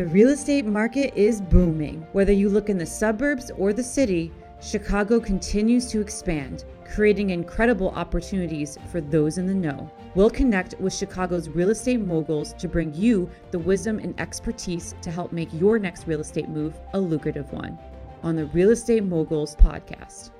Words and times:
The 0.00 0.06
real 0.06 0.30
estate 0.30 0.64
market 0.64 1.12
is 1.14 1.42
booming. 1.42 2.06
Whether 2.12 2.32
you 2.32 2.48
look 2.48 2.70
in 2.70 2.78
the 2.78 2.86
suburbs 2.86 3.50
or 3.50 3.74
the 3.74 3.84
city, 3.84 4.32
Chicago 4.58 5.20
continues 5.20 5.90
to 5.90 6.00
expand, 6.00 6.64
creating 6.90 7.28
incredible 7.28 7.90
opportunities 7.90 8.78
for 8.90 9.02
those 9.02 9.36
in 9.36 9.46
the 9.46 9.52
know. 9.52 9.90
We'll 10.14 10.30
connect 10.30 10.74
with 10.80 10.94
Chicago's 10.94 11.50
real 11.50 11.68
estate 11.68 12.00
moguls 12.00 12.54
to 12.54 12.66
bring 12.66 12.94
you 12.94 13.28
the 13.50 13.58
wisdom 13.58 13.98
and 13.98 14.18
expertise 14.18 14.94
to 15.02 15.10
help 15.10 15.32
make 15.32 15.52
your 15.52 15.78
next 15.78 16.06
real 16.06 16.20
estate 16.20 16.48
move 16.48 16.80
a 16.94 16.98
lucrative 16.98 17.52
one 17.52 17.78
on 18.22 18.36
the 18.36 18.46
Real 18.46 18.70
Estate 18.70 19.04
Moguls 19.04 19.54
podcast. 19.54 20.30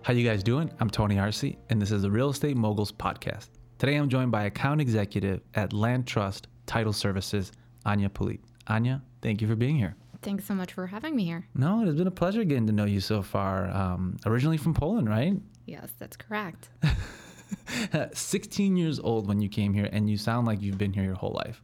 How 0.00 0.14
you 0.14 0.26
guys 0.26 0.42
doing? 0.42 0.72
I'm 0.80 0.88
Tony 0.88 1.18
Arce, 1.18 1.54
and 1.68 1.82
this 1.82 1.90
is 1.90 2.00
the 2.00 2.10
Real 2.10 2.30
Estate 2.30 2.56
Moguls 2.56 2.92
podcast. 2.92 3.50
Today 3.76 3.96
I'm 3.96 4.08
joined 4.08 4.30
by 4.30 4.44
account 4.44 4.80
executive 4.80 5.42
at 5.52 5.72
Landtrust 5.72 6.44
Title 6.64 6.94
Services, 6.94 7.52
Ania 7.84 8.08
Pulit. 8.08 8.40
Ania, 8.68 9.02
thank 9.22 9.40
you 9.40 9.48
for 9.48 9.56
being 9.56 9.76
here. 9.76 9.96
Thanks 10.22 10.44
so 10.44 10.54
much 10.54 10.74
for 10.74 10.86
having 10.86 11.16
me 11.16 11.24
here. 11.24 11.46
No, 11.54 11.82
it 11.82 11.86
has 11.86 11.94
been 11.94 12.06
a 12.06 12.10
pleasure 12.10 12.44
getting 12.44 12.66
to 12.66 12.72
know 12.72 12.84
you 12.84 13.00
so 13.00 13.22
far. 13.22 13.70
Um, 13.70 14.18
originally 14.26 14.58
from 14.58 14.74
Poland, 14.74 15.08
right? 15.08 15.34
Yes, 15.66 15.88
that's 15.98 16.16
correct. 16.16 16.68
16 18.12 18.76
years 18.76 19.00
old 19.00 19.26
when 19.26 19.40
you 19.40 19.48
came 19.48 19.72
here, 19.72 19.88
and 19.90 20.10
you 20.10 20.16
sound 20.16 20.46
like 20.46 20.60
you've 20.60 20.78
been 20.78 20.92
here 20.92 21.04
your 21.04 21.14
whole 21.14 21.32
life. 21.32 21.62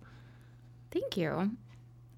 Thank 0.91 1.17
you. 1.17 1.51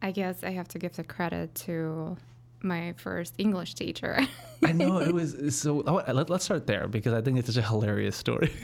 I 0.01 0.13
guess 0.13 0.45
I 0.45 0.51
have 0.51 0.69
to 0.69 0.79
give 0.79 0.95
the 0.95 1.03
credit 1.03 1.55
to 1.67 2.17
my 2.63 2.95
first 2.97 3.35
English 3.39 3.75
teacher. 3.75 4.21
I 4.65 4.73
know 4.73 4.99
it 4.99 5.13
was 5.21 5.57
so. 5.59 5.83
Oh, 5.87 6.03
let, 6.13 6.31
us 6.31 6.45
start 6.45 6.67
there 6.67 6.87
because 6.87 7.13
I 7.13 7.21
think 7.21 7.39
it's 7.39 7.49
such 7.49 7.57
a 7.57 7.67
hilarious 7.67 8.17
story. 8.17 8.53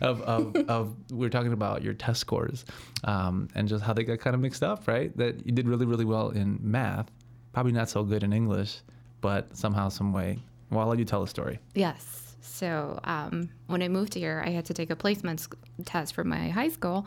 of, 0.00 0.22
of, 0.22 0.56
of 0.68 0.94
we 1.10 1.26
are 1.26 1.30
talking 1.30 1.52
about 1.52 1.82
your 1.82 1.94
test 1.94 2.20
scores 2.20 2.64
um, 3.04 3.48
and 3.54 3.68
just 3.68 3.84
how 3.84 3.92
they 3.92 4.04
got 4.04 4.18
kind 4.18 4.34
of 4.34 4.40
mixed 4.40 4.62
up, 4.62 4.86
right? 4.86 5.16
That 5.16 5.46
you 5.46 5.52
did 5.52 5.68
really, 5.68 5.86
really 5.86 6.04
well 6.04 6.30
in 6.30 6.58
math, 6.62 7.10
probably 7.52 7.72
not 7.72 7.88
so 7.88 8.02
good 8.02 8.22
in 8.22 8.32
English, 8.32 8.78
but 9.20 9.56
somehow, 9.56 9.88
some 9.88 10.12
way. 10.12 10.38
Well, 10.70 10.80
I'll 10.80 10.88
let 10.88 10.98
you 10.98 11.04
tell 11.04 11.20
the 11.20 11.28
story. 11.28 11.58
Yes. 11.74 12.36
So 12.40 13.00
um, 13.04 13.48
when 13.66 13.82
I 13.82 13.88
moved 13.88 14.14
here, 14.14 14.42
I 14.46 14.50
had 14.50 14.64
to 14.66 14.74
take 14.74 14.90
a 14.90 14.96
placement 14.96 15.46
test 15.84 16.14
for 16.14 16.24
my 16.24 16.50
high 16.50 16.68
school. 16.68 17.06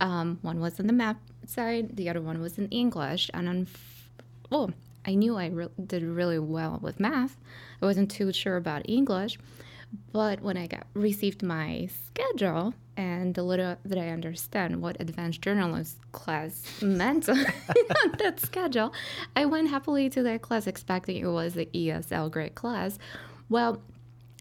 Um, 0.00 0.38
one 0.42 0.60
was 0.60 0.80
in 0.80 0.86
the 0.86 0.92
math 0.92 1.16
side, 1.46 1.96
the 1.96 2.08
other 2.10 2.20
one 2.20 2.40
was 2.40 2.58
in 2.58 2.68
English, 2.68 3.30
and 3.32 3.48
on, 3.48 3.66
well, 4.50 4.72
I 5.06 5.14
knew 5.14 5.36
I 5.36 5.46
re- 5.46 5.68
did 5.86 6.02
really 6.02 6.38
well 6.38 6.78
with 6.82 6.98
math. 6.98 7.36
I 7.80 7.86
wasn't 7.86 8.10
too 8.10 8.32
sure 8.32 8.56
about 8.56 8.88
English. 8.88 9.38
But 10.12 10.40
when 10.40 10.56
I 10.56 10.66
got 10.66 10.86
received 10.94 11.42
my 11.42 11.88
schedule 12.06 12.74
and 12.96 13.34
the 13.34 13.42
little 13.42 13.76
that 13.84 13.98
I 13.98 14.10
understand 14.10 14.80
what 14.80 14.96
advanced 15.00 15.42
journalist 15.42 15.98
class 16.12 16.62
meant 16.82 17.28
on 17.28 17.36
that 18.18 18.40
schedule, 18.40 18.92
I 19.36 19.46
went 19.46 19.70
happily 19.70 20.08
to 20.10 20.22
that 20.22 20.42
class 20.42 20.66
expecting 20.66 21.16
it 21.16 21.26
was 21.26 21.54
the 21.54 21.66
ESL 21.66 22.30
grade 22.30 22.54
class. 22.54 22.98
Well, 23.48 23.82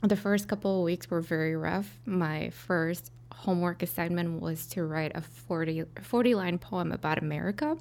the 0.02 0.16
first 0.16 0.48
couple 0.48 0.80
of 0.80 0.86
weeks 0.86 1.10
were 1.10 1.22
very 1.22 1.56
rough. 1.56 2.00
My 2.06 2.50
first 2.50 3.12
homework 3.32 3.84
assignment 3.84 4.42
was 4.42 4.68
to 4.68 4.84
write 4.84 5.12
a 5.16 5.22
40, 5.22 5.86
40 6.02 6.36
line 6.36 6.58
poem 6.58 6.92
about 6.92 7.18
America. 7.18 7.78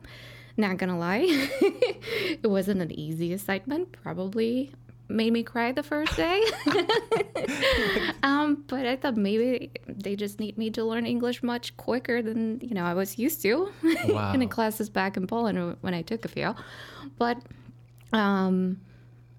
Not 0.56 0.76
gonna 0.76 0.98
lie, 0.98 1.24
it 1.26 2.48
wasn't 2.48 2.82
an 2.82 2.92
easy 2.92 3.32
assignment. 3.32 3.92
Probably 3.92 4.72
made 5.12 5.32
me 5.32 5.42
cry 5.42 5.72
the 5.72 5.82
first 5.82 6.16
day. 6.16 6.42
um, 8.22 8.64
but 8.66 8.86
I 8.86 8.96
thought 8.96 9.16
maybe 9.16 9.70
they 9.86 10.16
just 10.16 10.40
need 10.40 10.58
me 10.58 10.70
to 10.70 10.84
learn 10.84 11.06
English 11.06 11.42
much 11.42 11.76
quicker 11.76 12.22
than 12.22 12.60
you 12.60 12.74
know 12.74 12.84
I 12.84 12.94
was 12.94 13.18
used 13.18 13.42
to 13.42 13.70
wow. 14.08 14.32
in 14.34 14.40
the 14.40 14.46
classes 14.46 14.88
back 14.88 15.16
in 15.16 15.26
Poland 15.26 15.76
when 15.80 15.94
I 15.94 16.02
took 16.02 16.24
a 16.24 16.28
few. 16.28 16.54
But 17.18 17.38
um, 18.12 18.80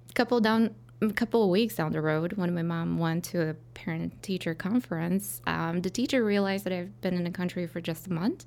a 0.10 0.14
couple 0.14 0.40
down 0.40 0.76
a 1.10 1.14
couple 1.14 1.44
of 1.44 1.50
weeks 1.50 1.76
down 1.76 1.92
the 1.92 2.02
road, 2.02 2.34
when 2.34 2.54
my 2.54 2.62
mom 2.62 2.98
went 2.98 3.26
to 3.26 3.50
a 3.50 3.54
parent 3.74 4.22
teacher 4.24 4.54
conference, 4.54 5.42
um, 5.46 5.82
the 5.82 5.90
teacher 5.90 6.24
realized 6.24 6.64
that 6.66 6.74
I've 6.74 7.02
been 7.02 7.16
in 7.16 7.24
the 7.24 7.32
country 7.32 7.68
for 7.68 7.82
just 7.82 8.08
a 8.08 8.14
month, 8.14 8.46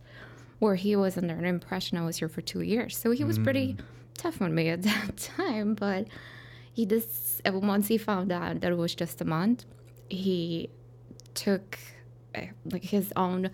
where 0.59 0.75
he 0.75 0.97
was 0.97 1.19
under 1.19 1.35
an 1.35 1.45
impression 1.45 1.99
I 1.99 2.05
was 2.05 2.17
here 2.17 2.29
for 2.29 2.41
two 2.41 2.63
years. 2.63 2.97
So 2.97 3.11
he 3.11 3.25
was 3.25 3.39
mm. 3.39 3.45
pretty 3.45 3.77
tough 4.15 4.41
on 4.41 4.55
me 4.55 4.69
at 4.69 4.83
that 4.83 5.17
time, 5.37 5.75
but 5.75 6.07
he 6.77 6.85
just 6.85 7.41
once 7.47 7.89
he 7.89 7.97
found 7.97 8.31
out 8.31 8.61
that 8.61 8.71
it 8.71 8.77
was 8.77 8.95
just 8.95 9.23
a 9.23 9.25
month, 9.25 9.65
he 10.11 10.69
took 11.33 11.79
eh, 12.35 12.49
like 12.71 12.85
his 12.85 13.15
own 13.17 13.51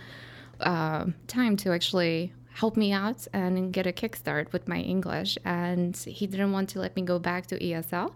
uh, 0.59 1.07
time 1.29 1.57
to 1.59 1.71
actually 1.73 2.33
help 2.53 2.77
me 2.77 2.93
out 2.93 3.29
and 3.33 3.73
get 3.73 3.87
a 3.87 3.93
kickstart 3.93 4.53
with 4.53 4.67
my 4.67 4.81
English. 4.81 5.39
And 5.45 5.97
he 5.97 6.27
didn't 6.27 6.51
want 6.51 6.71
to 6.71 6.81
let 6.81 6.97
me 6.97 7.03
go 7.03 7.21
back 7.21 7.47
to 7.47 7.59
ESL. 7.61 8.13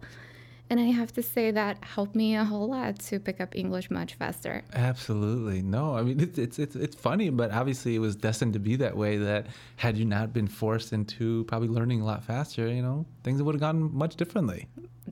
And 0.68 0.80
I 0.80 0.86
have 0.86 1.12
to 1.12 1.22
say 1.22 1.52
that 1.52 1.84
helped 1.84 2.16
me 2.16 2.34
a 2.34 2.44
whole 2.44 2.68
lot 2.68 2.98
to 2.98 3.20
pick 3.20 3.40
up 3.40 3.54
English 3.54 3.88
much 3.88 4.14
faster. 4.14 4.64
Absolutely. 4.72 5.62
No, 5.62 5.94
I 5.94 6.02
mean, 6.02 6.18
it's, 6.18 6.36
it's, 6.36 6.58
it's, 6.58 6.74
it's 6.74 6.96
funny, 6.96 7.30
but 7.30 7.52
obviously 7.52 7.94
it 7.94 8.00
was 8.00 8.16
destined 8.16 8.54
to 8.54 8.58
be 8.58 8.74
that 8.74 8.96
way 8.96 9.18
that 9.18 9.46
had 9.76 9.96
you 9.96 10.04
not 10.04 10.32
been 10.32 10.48
forced 10.48 10.92
into 10.92 11.44
probably 11.44 11.68
learning 11.68 12.00
a 12.00 12.04
lot 12.04 12.24
faster, 12.24 12.66
you 12.66 12.82
know, 12.82 13.06
things 13.22 13.40
would 13.40 13.54
have 13.54 13.60
gone 13.60 13.96
much 13.96 14.16
differently. 14.16 14.66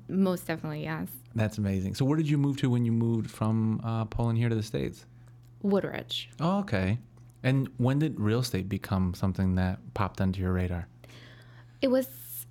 Most 0.09 0.47
definitely, 0.47 0.83
yes. 0.83 1.09
That's 1.35 1.59
amazing. 1.59 1.95
So 1.95 2.05
where 2.05 2.17
did 2.17 2.29
you 2.29 2.39
move 2.39 2.59
to 2.59 2.71
when 2.71 2.85
you 2.85 2.93
moved 2.93 3.31
from 3.31 3.81
uh, 3.83 4.05
Poland 4.05 4.39
here 4.39 4.49
to 4.49 4.55
the 4.55 4.63
States? 4.63 5.07
Woodridge. 5.63 6.31
Oh, 6.41 6.59
okay. 6.61 6.99
And 7.43 7.69
when 7.79 7.99
did 7.99 8.21
real 8.21 8.41
estate 8.41 8.69
become 8.69 9.15
something 9.15 9.55
that 9.57 9.79
popped 9.95 10.21
onto 10.21 10.41
your 10.41 10.53
radar? 10.53 10.89
It 11.83 11.89
was 11.89 12.09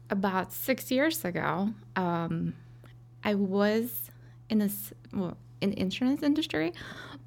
about 0.09 0.51
six 0.51 0.91
years 0.91 1.23
ago. 1.25 1.69
Um, 1.95 2.53
I 3.23 3.35
was 3.35 4.11
in 4.49 4.61
a 4.61 4.69
well, 5.13 5.37
in 5.61 5.73
insurance 5.73 6.21
industry, 6.21 6.73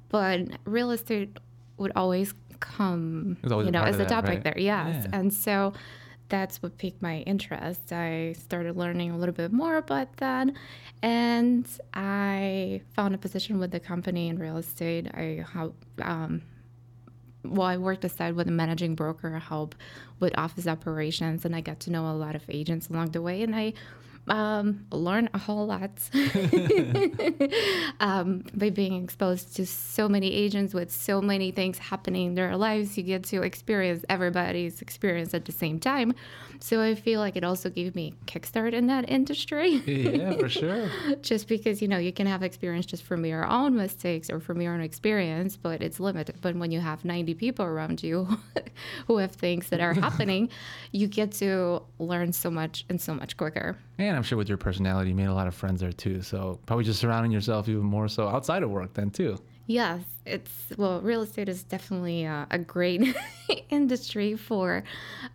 but 0.09 0.41
real 0.65 0.91
estate 0.91 1.37
would 1.77 1.91
always 1.95 2.33
come, 2.59 3.37
always 3.49 3.65
you 3.65 3.71
know, 3.71 3.83
as 3.83 3.95
a 3.95 3.99
that, 3.99 4.09
topic 4.09 4.29
right? 4.29 4.43
there. 4.43 4.57
Yes, 4.57 5.05
yeah. 5.05 5.19
and 5.19 5.33
so 5.33 5.73
that's 6.29 6.61
what 6.61 6.77
piqued 6.77 7.01
my 7.01 7.19
interest. 7.19 7.91
I 7.91 8.33
started 8.33 8.75
learning 8.75 9.11
a 9.11 9.17
little 9.17 9.33
bit 9.33 9.51
more 9.51 9.77
about 9.77 10.17
that, 10.17 10.49
and 11.01 11.67
I 11.93 12.81
found 12.95 13.15
a 13.15 13.17
position 13.17 13.59
with 13.59 13.71
the 13.71 13.79
company 13.79 14.27
in 14.27 14.37
real 14.37 14.57
estate. 14.57 15.07
I 15.13 15.45
help. 15.53 15.75
Um, 16.01 16.41
well, 17.43 17.67
I 17.67 17.77
worked 17.77 18.03
aside 18.03 18.35
with 18.35 18.47
a 18.49 18.51
managing 18.51 18.95
broker, 18.95 19.39
help 19.39 19.75
with 20.19 20.37
office 20.37 20.67
operations, 20.67 21.45
and 21.45 21.55
I 21.55 21.61
got 21.61 21.79
to 21.81 21.91
know 21.91 22.09
a 22.09 22.11
lot 22.11 22.35
of 22.35 22.43
agents 22.49 22.89
along 22.89 23.11
the 23.11 23.21
way. 23.21 23.41
And 23.41 23.55
I 23.55 23.73
um, 24.27 24.85
learn 24.91 25.29
a 25.33 25.37
whole 25.37 25.65
lot 25.65 25.91
um, 27.99 28.43
by 28.53 28.69
being 28.69 29.03
exposed 29.03 29.55
to 29.55 29.65
so 29.65 30.09
many 30.09 30.31
agents 30.33 30.73
with 30.73 30.91
so 30.91 31.21
many 31.21 31.51
things 31.51 31.77
happening 31.77 32.27
in 32.27 32.35
their 32.35 32.55
lives. 32.57 32.97
You 32.97 33.03
get 33.03 33.23
to 33.25 33.41
experience 33.41 34.03
everybody's 34.09 34.81
experience 34.81 35.33
at 35.33 35.45
the 35.45 35.51
same 35.51 35.79
time. 35.79 36.13
So 36.59 36.81
I 36.81 36.95
feel 36.95 37.19
like 37.19 37.35
it 37.35 37.43
also 37.43 37.69
gave 37.69 37.95
me 37.95 38.13
a 38.21 38.25
kickstart 38.25 38.73
in 38.73 38.87
that 38.87 39.09
industry. 39.09 39.75
yeah, 39.85 40.33
for 40.33 40.49
sure. 40.49 40.89
just 41.21 41.47
because, 41.47 41.81
you 41.81 41.87
know, 41.87 41.97
you 41.97 42.11
can 42.11 42.27
have 42.27 42.43
experience 42.43 42.85
just 42.85 43.03
from 43.03 43.25
your 43.25 43.45
own 43.45 43.75
mistakes 43.75 44.29
or 44.29 44.39
from 44.39 44.61
your 44.61 44.73
own 44.73 44.81
experience, 44.81 45.55
but 45.55 45.81
it's 45.81 45.99
limited. 45.99 46.35
But 46.41 46.55
when 46.55 46.71
you 46.71 46.79
have 46.79 47.05
90 47.05 47.33
people 47.35 47.65
around 47.65 48.03
you 48.03 48.27
who 49.07 49.17
have 49.17 49.31
things 49.31 49.69
that 49.69 49.79
are 49.79 49.93
happening, 49.93 50.49
you 50.91 51.07
get 51.07 51.31
to 51.33 51.83
learn 51.99 52.33
so 52.33 52.49
much 52.49 52.85
and 52.89 52.99
so 52.99 53.13
much 53.13 53.37
quicker. 53.37 53.77
And 53.99 54.15
I'm 54.15 54.23
sure 54.23 54.37
with 54.37 54.47
your 54.49 54.57
personality, 54.57 55.09
you 55.09 55.15
made 55.15 55.25
a 55.25 55.33
lot 55.33 55.47
of 55.47 55.55
friends 55.55 55.81
there 55.81 55.91
too. 55.91 56.21
So 56.21 56.59
probably 56.65 56.85
just 56.85 56.99
surrounding 56.99 57.31
yourself 57.31 57.67
even 57.67 57.83
more 57.83 58.07
so 58.07 58.27
outside 58.27 58.63
of 58.63 58.69
work 58.69 58.93
then 58.93 59.09
too. 59.09 59.37
Yes, 59.65 60.03
it's 60.25 60.51
well, 60.77 61.01
real 61.01 61.21
estate 61.21 61.49
is 61.49 61.63
definitely 61.63 62.23
a, 62.23 62.47
a 62.51 62.57
great 62.57 63.15
industry 63.69 64.35
for 64.35 64.83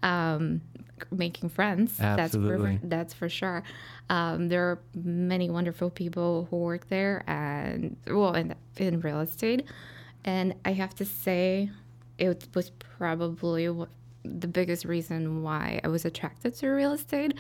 um, 0.03 0.63
making 1.11 1.51
friends. 1.51 2.01
Absolutely. 2.01 2.73
That's 2.73 2.81
for, 2.81 2.87
that's 2.87 3.15
for 3.15 3.29
sure. 3.29 3.63
Um, 4.09 4.49
there 4.49 4.63
are 4.65 4.79
many 4.95 5.51
wonderful 5.51 5.91
people 5.91 6.47
who 6.51 6.57
work 6.57 6.89
there, 6.89 7.25
and 7.27 7.97
well, 8.07 8.35
in, 8.35 8.55
in 8.77 9.01
real 9.01 9.21
estate. 9.21 9.67
And 10.25 10.55
I 10.65 10.73
have 10.73 10.95
to 10.97 11.05
say, 11.05 11.71
it 12.19 12.47
was 12.55 12.71
probably 12.79 13.67
the 14.25 14.47
biggest 14.47 14.85
reason 14.85 15.43
why 15.43 15.81
I 15.83 15.89
was 15.89 16.05
attracted 16.05 16.55
to 16.57 16.69
real 16.69 16.93
estate 16.93 17.35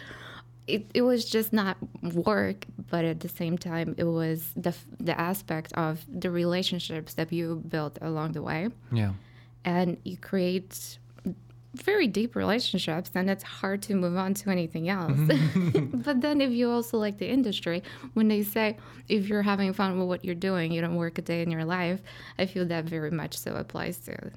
it, 0.66 0.90
it 0.94 1.02
was 1.02 1.24
just 1.24 1.52
not 1.52 1.76
work 2.02 2.66
but 2.92 3.06
at 3.06 3.20
the 3.20 3.28
same 3.28 3.56
time 3.56 3.94
it 3.96 4.04
was 4.04 4.52
the 4.54 4.74
the 5.00 5.18
aspect 5.18 5.72
of 5.72 6.04
the 6.08 6.30
relationships 6.30 7.14
that 7.14 7.32
you 7.32 7.62
built 7.68 7.98
along 8.02 8.32
the 8.32 8.42
way. 8.42 8.68
Yeah. 8.92 9.12
And 9.64 9.96
you 10.04 10.18
create 10.18 10.98
very 11.74 12.06
deep 12.06 12.36
relationships 12.36 13.10
and 13.14 13.30
it's 13.30 13.42
hard 13.42 13.80
to 13.82 13.94
move 13.94 14.18
on 14.18 14.34
to 14.34 14.50
anything 14.50 14.90
else. 14.90 15.12
Mm-hmm. 15.12 16.00
but 16.06 16.20
then 16.20 16.42
if 16.42 16.50
you 16.50 16.70
also 16.70 16.98
like 16.98 17.16
the 17.16 17.30
industry, 17.30 17.82
when 18.12 18.28
they 18.28 18.42
say 18.42 18.76
if 19.08 19.26
you're 19.26 19.42
having 19.42 19.72
fun 19.72 19.98
with 19.98 20.06
what 20.06 20.22
you're 20.22 20.34
doing, 20.34 20.70
you 20.70 20.82
don't 20.82 20.96
work 20.96 21.16
a 21.16 21.22
day 21.22 21.40
in 21.40 21.50
your 21.50 21.64
life, 21.64 22.00
I 22.38 22.44
feel 22.44 22.66
that 22.66 22.84
very 22.84 23.10
much 23.10 23.38
so 23.38 23.54
applies 23.54 23.96
to 24.00 24.32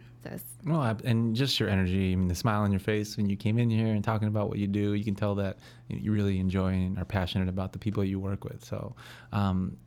Well, 0.66 0.98
and 1.04 1.36
just 1.36 1.60
your 1.60 1.69
energy, 1.69 2.13
I 2.13 2.16
mean, 2.16 2.27
the 2.27 2.36
smile 2.36 2.62
on 2.62 2.72
your 2.72 2.80
face 2.80 3.18
when 3.18 3.30
you 3.30 3.36
came 3.36 3.57
in 3.60 3.69
here 3.69 3.88
and 3.88 4.04
talking 4.04 4.27
about 4.27 4.50
what 4.50 4.57
you 4.57 4.68
do, 4.68 4.94
you 4.94 5.04
can 5.04 5.16
tell 5.16 5.36
that 5.36 5.57
you 5.88 6.12
really 6.12 6.39
enjoy 6.39 6.74
and 6.74 6.98
are 6.98 7.06
passionate 7.06 7.50
about 7.50 7.72
the 7.74 7.80
people 7.80 8.04
you 8.04 8.19
work 8.19 8.44
with. 8.44 8.63
So, 8.63 8.95
um, 9.31 9.77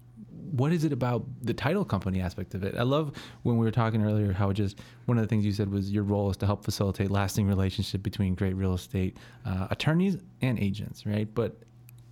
what 0.52 0.72
is 0.72 0.84
it 0.84 0.92
about 0.92 1.24
the 1.42 1.52
title 1.52 1.84
company 1.84 2.20
aspect 2.20 2.54
of 2.54 2.62
it? 2.62 2.74
I 2.76 2.82
love 2.82 3.12
when 3.42 3.58
we 3.58 3.64
were 3.64 3.70
talking 3.70 4.04
earlier 4.04 4.32
how 4.32 4.52
just 4.52 4.80
one 5.06 5.18
of 5.18 5.22
the 5.22 5.28
things 5.28 5.44
you 5.44 5.52
said 5.52 5.70
was 5.70 5.90
your 5.90 6.04
role 6.04 6.30
is 6.30 6.36
to 6.38 6.46
help 6.46 6.64
facilitate 6.64 7.10
lasting 7.10 7.46
relationship 7.46 8.02
between 8.02 8.34
great 8.34 8.54
real 8.54 8.74
estate 8.74 9.16
uh, 9.44 9.68
attorneys 9.70 10.16
and 10.40 10.58
agents, 10.58 11.06
right? 11.06 11.28
But 11.34 11.56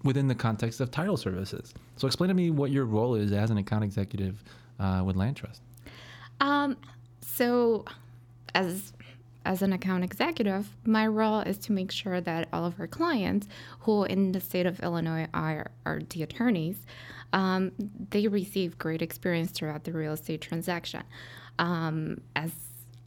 within 0.02 0.28
the 0.28 0.34
context 0.34 0.80
of 0.80 0.90
title 0.90 1.16
services. 1.16 1.74
So 1.96 2.06
explain 2.06 2.28
to 2.28 2.34
me 2.34 2.50
what 2.50 2.70
your 2.70 2.84
role 2.84 3.14
is 3.14 3.32
as 3.32 3.50
an 3.50 3.58
account 3.58 3.84
executive 3.84 4.42
uh, 4.78 5.02
with 5.04 5.16
Landtrust. 5.16 5.60
Um, 6.40 6.76
so 7.20 7.84
as 8.56 8.92
as 9.44 9.62
an 9.62 9.72
account 9.72 10.02
executive, 10.02 10.68
my 10.84 11.06
role 11.06 11.38
is 11.38 11.56
to 11.56 11.72
make 11.72 11.92
sure 11.92 12.20
that 12.20 12.48
all 12.52 12.64
of 12.64 12.80
our 12.80 12.88
clients, 12.88 13.46
who 13.80 14.02
in 14.02 14.32
the 14.32 14.40
state 14.40 14.66
of 14.66 14.80
Illinois 14.80 15.28
are, 15.32 15.70
are 15.84 16.00
the 16.08 16.24
attorneys, 16.24 16.84
um, 17.32 17.70
they 18.10 18.26
receive 18.26 18.76
great 18.76 19.02
experience 19.02 19.52
throughout 19.52 19.84
the 19.84 19.92
real 19.92 20.14
estate 20.14 20.40
transaction. 20.40 21.04
Um, 21.60 22.22
as 22.34 22.50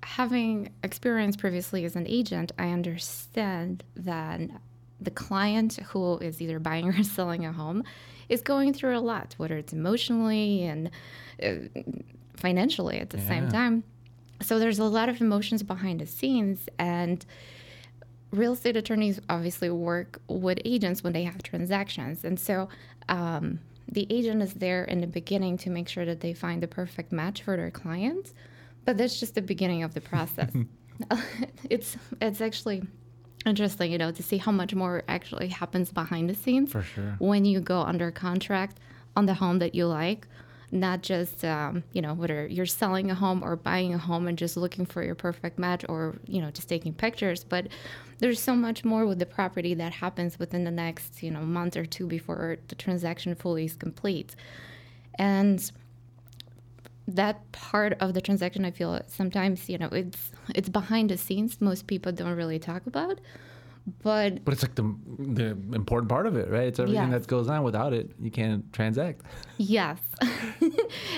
having 0.02 0.72
experience 0.82 1.36
previously 1.36 1.84
as 1.84 1.98
an 1.98 2.08
agent, 2.08 2.54
I 2.58 2.70
understand 2.70 3.84
that 3.98 4.40
the 5.02 5.12
client 5.12 5.76
who 5.88 6.20
is 6.20 6.42
either 6.42 6.58
buying 6.60 6.88
or 6.88 7.04
selling 7.18 7.46
a 7.46 7.52
home 7.52 7.84
is 8.30 8.42
going 8.42 8.74
through 8.74 8.98
a 8.98 9.02
lot, 9.02 9.36
whether 9.38 9.58
it's 9.58 9.74
emotionally 9.74 10.64
and 10.64 10.90
uh, 11.44 11.82
financially 12.38 13.00
at 13.00 13.10
the 13.10 13.18
yeah. 13.18 13.28
same 13.28 13.50
time. 13.50 13.84
So 14.42 14.60
there's 14.60 14.80
a 14.80 14.86
lot 14.86 15.10
of 15.10 15.22
emotions 15.22 15.64
behind 15.64 16.00
the 16.00 16.08
scenes 16.08 16.68
and 16.78 17.26
real 18.32 18.54
estate 18.54 18.78
attorneys 18.78 19.20
obviously 19.30 19.70
work 19.70 20.22
with 20.28 20.60
agents 20.66 21.04
when 21.04 21.14
they 21.14 21.24
have 21.24 21.42
transactions. 21.44 22.24
And 22.24 22.40
so 22.40 22.70
um, 23.10 23.60
the 23.92 24.08
agent 24.10 24.42
is 24.42 24.54
there 24.54 24.84
in 24.84 25.02
the 25.02 25.08
beginning 25.08 25.58
to 25.60 25.70
make 25.70 25.90
sure 25.90 26.06
that 26.06 26.20
they 26.22 26.34
find 26.34 26.62
the 26.62 26.68
perfect 26.68 27.12
match 27.12 27.42
for 27.42 27.58
their 27.58 27.72
clients, 27.72 28.34
but 28.86 28.98
that's 28.98 29.20
just 29.20 29.36
the 29.36 29.42
beginning 29.42 29.84
of 29.84 29.94
the 29.94 30.02
process. 30.02 30.52
it's 31.70 31.96
it's 32.22 32.42
actually 32.42 32.84
interesting, 33.46 33.92
you 33.92 33.98
know, 33.98 34.12
to 34.12 34.22
see 34.22 34.38
how 34.38 34.52
much 34.52 34.76
more 34.76 35.04
actually 35.08 35.48
happens 35.48 35.92
behind 35.92 36.30
the 36.30 36.36
scenes. 36.36 36.74
For 36.74 36.84
sure. 36.84 37.16
When 37.20 37.46
you 37.46 37.62
go 37.62 37.82
under 37.82 38.12
contract 38.12 38.80
on 39.16 39.26
the 39.26 39.34
home 39.34 39.60
that 39.60 39.74
you 39.74 39.86
like 39.88 40.28
not 40.72 41.02
just 41.02 41.44
um, 41.44 41.84
you 41.94 42.02
know 42.02 42.14
whether 42.14 42.46
you're 42.48 42.66
selling 42.66 43.10
a 43.10 43.16
home 43.16 43.44
or 43.44 43.56
buying 43.56 43.94
a 43.94 43.98
home 43.98 44.28
and 44.28 44.38
just 44.38 44.56
looking 44.56 44.86
for 44.86 45.04
your 45.04 45.16
perfect 45.16 45.58
match 45.58 45.84
or 45.90 46.16
you 46.26 46.42
know 46.42 46.52
just 46.52 46.70
taking 46.70 46.94
pictures 46.94 47.44
but 47.44 47.68
there's 48.20 48.40
so 48.40 48.56
much 48.56 48.84
more 48.84 49.06
with 49.06 49.20
the 49.20 49.26
property 49.26 49.74
that 49.74 49.94
happens 49.94 50.38
within 50.38 50.64
the 50.64 50.72
next 50.72 51.24
you 51.24 51.32
know 51.32 51.42
month 51.42 51.76
or 51.76 51.86
two 51.86 52.06
before 52.06 52.58
the 52.68 52.76
transaction 52.76 53.34
fully 53.36 53.66
is 53.66 53.76
complete. 53.76 54.36
And 55.18 55.72
that 57.08 57.52
part 57.52 57.94
of 58.00 58.14
the 58.14 58.22
transaction 58.22 58.64
i 58.64 58.72
feel 58.72 59.02
sometimes 59.08 59.68
you 59.68 59.80
know 59.80 59.90
it's 59.92 60.32
it's 60.54 60.70
behind 60.70 61.10
the 61.10 61.18
scenes 61.18 61.60
most 61.60 61.88
people 61.88 62.12
don't 62.12 62.36
really 62.36 62.60
talk 62.60 62.86
about 62.86 63.20
but 64.02 64.44
but 64.46 64.54
it's 64.54 64.64
like 64.64 64.76
the 64.76 64.96
the 65.20 65.58
important 65.74 66.10
part 66.10 66.26
of 66.28 66.36
it 66.36 66.50
right? 66.50 66.68
It's 66.68 66.80
everything 66.80 67.12
yes. 67.12 67.22
that 67.22 67.28
goes 67.28 67.50
on 67.50 67.64
without 67.64 67.94
it. 67.94 68.12
You 68.22 68.32
can't 68.32 68.72
transact. 68.74 69.22
Yes. 69.58 70.00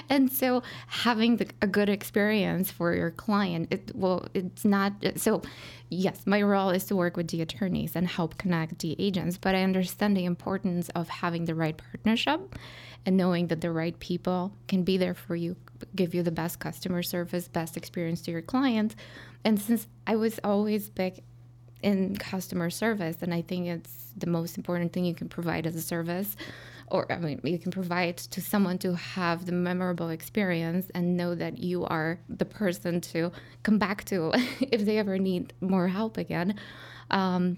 And 0.09 0.31
so 0.31 0.62
having 0.88 1.38
the, 1.38 1.47
a 1.62 1.68
good 1.68 1.88
experience 1.89 2.69
for 2.69 2.94
your 2.94 3.12
client 3.12 3.68
it 3.71 3.91
well 3.95 4.27
it's 4.33 4.65
not 4.65 4.94
so 5.15 5.41
yes 5.89 6.23
my 6.25 6.41
role 6.41 6.69
is 6.69 6.83
to 6.85 6.95
work 6.95 7.15
with 7.15 7.29
the 7.29 7.41
attorneys 7.41 7.95
and 7.95 8.07
help 8.07 8.38
connect 8.38 8.79
the 8.79 8.95
agents 9.00 9.38
but 9.38 9.56
i 9.56 9.63
understand 9.63 10.18
the 10.18 10.25
importance 10.25 10.89
of 10.89 11.07
having 11.07 11.45
the 11.45 11.56
right 11.56 11.77
partnership 11.77 12.57
and 13.06 13.18
knowing 13.18 13.47
that 13.47 13.62
the 13.62 13.71
right 13.71 13.97
people 14.00 14.53
can 14.68 14.83
be 14.83 14.97
there 14.97 15.13
for 15.13 15.35
you 15.35 15.56
give 15.95 16.13
you 16.13 16.23
the 16.23 16.31
best 16.31 16.59
customer 16.59 17.01
service 17.01 17.47
best 17.47 17.77
experience 17.77 18.21
to 18.21 18.31
your 18.31 18.41
clients 18.41 18.95
and 19.45 19.59
since 19.59 19.88
i 20.07 20.15
was 20.15 20.39
always 20.44 20.89
big 20.89 21.23
in 21.83 22.16
customer 22.16 22.69
service. 22.69 23.18
And 23.22 23.33
I 23.33 23.42
think 23.42 23.68
it's 23.68 24.13
the 24.16 24.28
most 24.28 24.57
important 24.57 24.94
thing 24.94 25.06
you 25.06 25.16
can 25.16 25.30
provide 25.30 25.66
as 25.66 25.75
a 25.75 25.81
service, 25.81 26.36
or 26.88 27.12
I 27.12 27.18
mean, 27.18 27.39
you 27.44 27.57
can 27.57 27.72
provide 27.72 28.18
to 28.18 28.42
someone 28.42 28.78
to 28.80 28.95
have 28.95 29.45
the 29.45 29.54
memorable 29.54 30.10
experience 30.10 30.92
and 30.94 31.16
know 31.16 31.36
that 31.36 31.57
you 31.57 31.86
are 31.86 32.19
the 32.28 32.45
person 32.45 33.00
to 33.01 33.31
come 33.63 33.78
back 33.78 34.04
to 34.06 34.31
if 34.60 34.86
they 34.86 34.98
ever 34.98 35.18
need 35.18 35.54
more 35.62 35.88
help 35.88 36.18
again. 36.18 36.56
Um, 37.10 37.57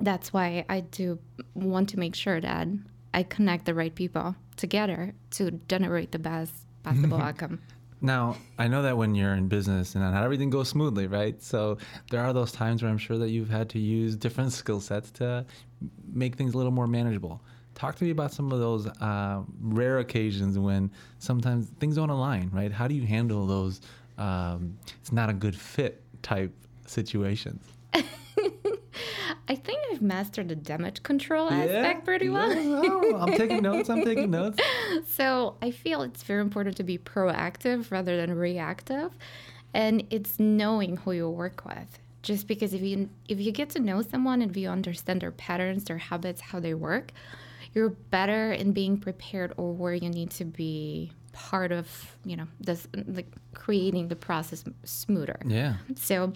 that's 0.00 0.32
why 0.32 0.64
I 0.68 0.80
do 0.80 1.18
want 1.54 1.90
to 1.90 1.98
make 1.98 2.14
sure 2.14 2.40
that 2.40 2.66
I 3.14 3.22
connect 3.22 3.66
the 3.66 3.74
right 3.74 3.94
people 3.94 4.34
together 4.56 5.14
to 5.32 5.50
generate 5.68 6.12
the 6.12 6.18
best 6.18 6.52
possible 6.82 7.18
outcome. 7.18 7.60
Now, 8.04 8.36
I 8.58 8.66
know 8.66 8.82
that 8.82 8.96
when 8.96 9.14
you're 9.14 9.34
in 9.34 9.46
business 9.46 9.94
and 9.94 10.02
not 10.02 10.24
everything 10.24 10.50
goes 10.50 10.68
smoothly, 10.68 11.06
right? 11.06 11.40
So 11.40 11.78
there 12.10 12.20
are 12.20 12.32
those 12.32 12.50
times 12.50 12.82
where 12.82 12.90
I'm 12.90 12.98
sure 12.98 13.16
that 13.16 13.30
you've 13.30 13.48
had 13.48 13.70
to 13.70 13.78
use 13.78 14.16
different 14.16 14.52
skill 14.60 14.80
sets 14.80 15.12
to 15.12 15.46
make 16.12 16.34
things 16.34 16.54
a 16.54 16.56
little 16.56 16.72
more 16.72 16.88
manageable. 16.88 17.40
Talk 17.76 17.94
to 17.96 18.04
me 18.04 18.10
about 18.10 18.32
some 18.32 18.50
of 18.50 18.58
those 18.58 18.88
uh, 18.88 19.42
rare 19.60 20.00
occasions 20.00 20.58
when 20.58 20.90
sometimes 21.20 21.68
things 21.78 21.94
don't 21.94 22.10
align, 22.10 22.50
right? 22.52 22.72
How 22.72 22.88
do 22.88 22.94
you 22.94 23.06
handle 23.06 23.46
those? 23.46 23.80
Um, 24.18 24.76
it's 25.00 25.12
not 25.12 25.30
a 25.30 25.32
good 25.32 25.54
fit 25.56 26.02
type 26.22 26.52
situations. 26.86 27.64
I 29.52 29.54
think 29.54 29.80
I've 29.92 30.00
mastered 30.00 30.48
the 30.48 30.56
damage 30.56 31.02
control 31.02 31.50
yeah, 31.50 31.64
aspect 31.64 32.06
pretty 32.06 32.30
well. 32.30 32.50
Yeah, 32.54 33.18
I'm 33.18 33.34
taking 33.36 33.60
notes. 33.70 33.90
I'm 33.90 34.02
taking 34.02 34.30
notes. 34.30 34.58
So 35.06 35.56
I 35.60 35.70
feel 35.70 36.00
it's 36.00 36.22
very 36.22 36.40
important 36.40 36.74
to 36.78 36.82
be 36.82 36.96
proactive 36.96 37.90
rather 37.90 38.16
than 38.16 38.34
reactive, 38.34 39.10
and 39.74 40.04
it's 40.08 40.40
knowing 40.40 40.96
who 40.96 41.12
you 41.12 41.28
work 41.28 41.66
with. 41.66 41.98
Just 42.22 42.46
because 42.46 42.72
if 42.72 42.80
you 42.80 43.10
if 43.28 43.38
you 43.40 43.52
get 43.52 43.68
to 43.70 43.80
know 43.80 44.00
someone 44.00 44.40
and 44.40 44.50
if 44.50 44.56
you 44.56 44.70
understand 44.70 45.20
their 45.20 45.32
patterns, 45.32 45.84
their 45.84 45.98
habits, 45.98 46.40
how 46.40 46.58
they 46.58 46.72
work, 46.72 47.12
you're 47.74 47.90
better 47.90 48.52
in 48.52 48.72
being 48.72 48.96
prepared 48.96 49.52
or 49.58 49.74
where 49.74 49.92
you 49.92 50.08
need 50.08 50.30
to 50.30 50.46
be 50.46 51.12
part 51.34 51.72
of 51.72 52.16
you 52.24 52.36
know 52.36 52.46
this 52.60 52.88
like 53.06 53.30
creating 53.52 54.08
the 54.08 54.16
process 54.16 54.64
smoother. 54.84 55.38
Yeah. 55.44 55.74
So 55.94 56.32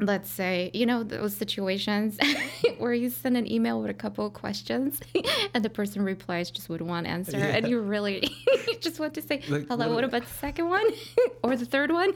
let's 0.00 0.30
say, 0.30 0.70
you 0.74 0.86
know, 0.86 1.02
those 1.02 1.34
situations 1.34 2.18
where 2.78 2.94
you 2.94 3.10
send 3.10 3.36
an 3.36 3.50
email 3.50 3.80
with 3.80 3.90
a 3.90 3.94
couple 3.94 4.26
of 4.26 4.32
questions 4.32 5.00
and 5.54 5.64
the 5.64 5.70
person 5.70 6.02
replies 6.02 6.50
just 6.50 6.68
with 6.68 6.80
one 6.80 7.04
answer 7.04 7.38
yeah. 7.38 7.46
and 7.46 7.68
you 7.68 7.80
really 7.80 8.28
just 8.80 9.00
want 9.00 9.14
to 9.14 9.22
say, 9.22 9.42
like, 9.48 9.66
hello, 9.66 9.88
what, 9.88 9.96
what 9.96 10.04
about 10.04 10.22
the 10.22 10.34
second 10.34 10.68
one 10.68 10.86
or 11.42 11.56
the 11.56 11.64
third 11.64 11.90
one? 11.90 12.12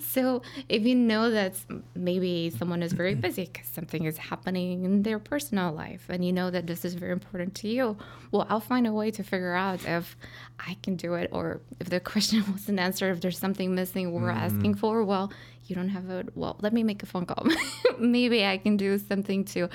so 0.00 0.42
if 0.68 0.82
you 0.82 0.94
know 0.94 1.30
that 1.30 1.54
maybe 1.94 2.50
someone 2.50 2.82
is 2.82 2.92
very 2.92 3.14
busy 3.14 3.46
because 3.46 3.68
something 3.68 4.04
is 4.04 4.18
happening 4.18 4.84
in 4.84 5.02
their 5.02 5.18
personal 5.18 5.72
life 5.72 6.04
and 6.10 6.24
you 6.24 6.32
know 6.32 6.50
that 6.50 6.66
this 6.66 6.84
is 6.84 6.94
very 6.94 7.12
important 7.12 7.54
to 7.54 7.68
you, 7.68 7.96
well, 8.30 8.46
I'll 8.50 8.60
find 8.60 8.86
a 8.86 8.92
way 8.92 9.10
to 9.12 9.22
figure 9.22 9.54
out 9.54 9.86
if 9.86 10.16
I 10.58 10.76
can 10.82 10.96
do 10.96 11.14
it 11.14 11.30
or 11.32 11.62
if 11.80 11.88
the 11.88 12.00
question 12.00 12.44
wasn't 12.52 12.78
answered, 12.78 13.12
if 13.12 13.22
there's 13.22 13.38
something 13.38 13.74
missing 13.74 14.12
we're 14.12 14.30
mm. 14.30 14.36
asking 14.36 14.74
for, 14.74 15.02
well, 15.02 15.32
you 15.68 15.76
don't 15.76 15.90
have 15.90 16.08
a 16.10 16.24
well 16.34 16.56
let 16.60 16.72
me 16.72 16.82
make 16.82 17.02
a 17.02 17.06
phone 17.06 17.26
call. 17.26 17.46
Maybe 17.98 18.44
i 18.44 18.56
can 18.58 18.76
do 18.76 18.98
something 18.98 19.44
to 19.46 19.68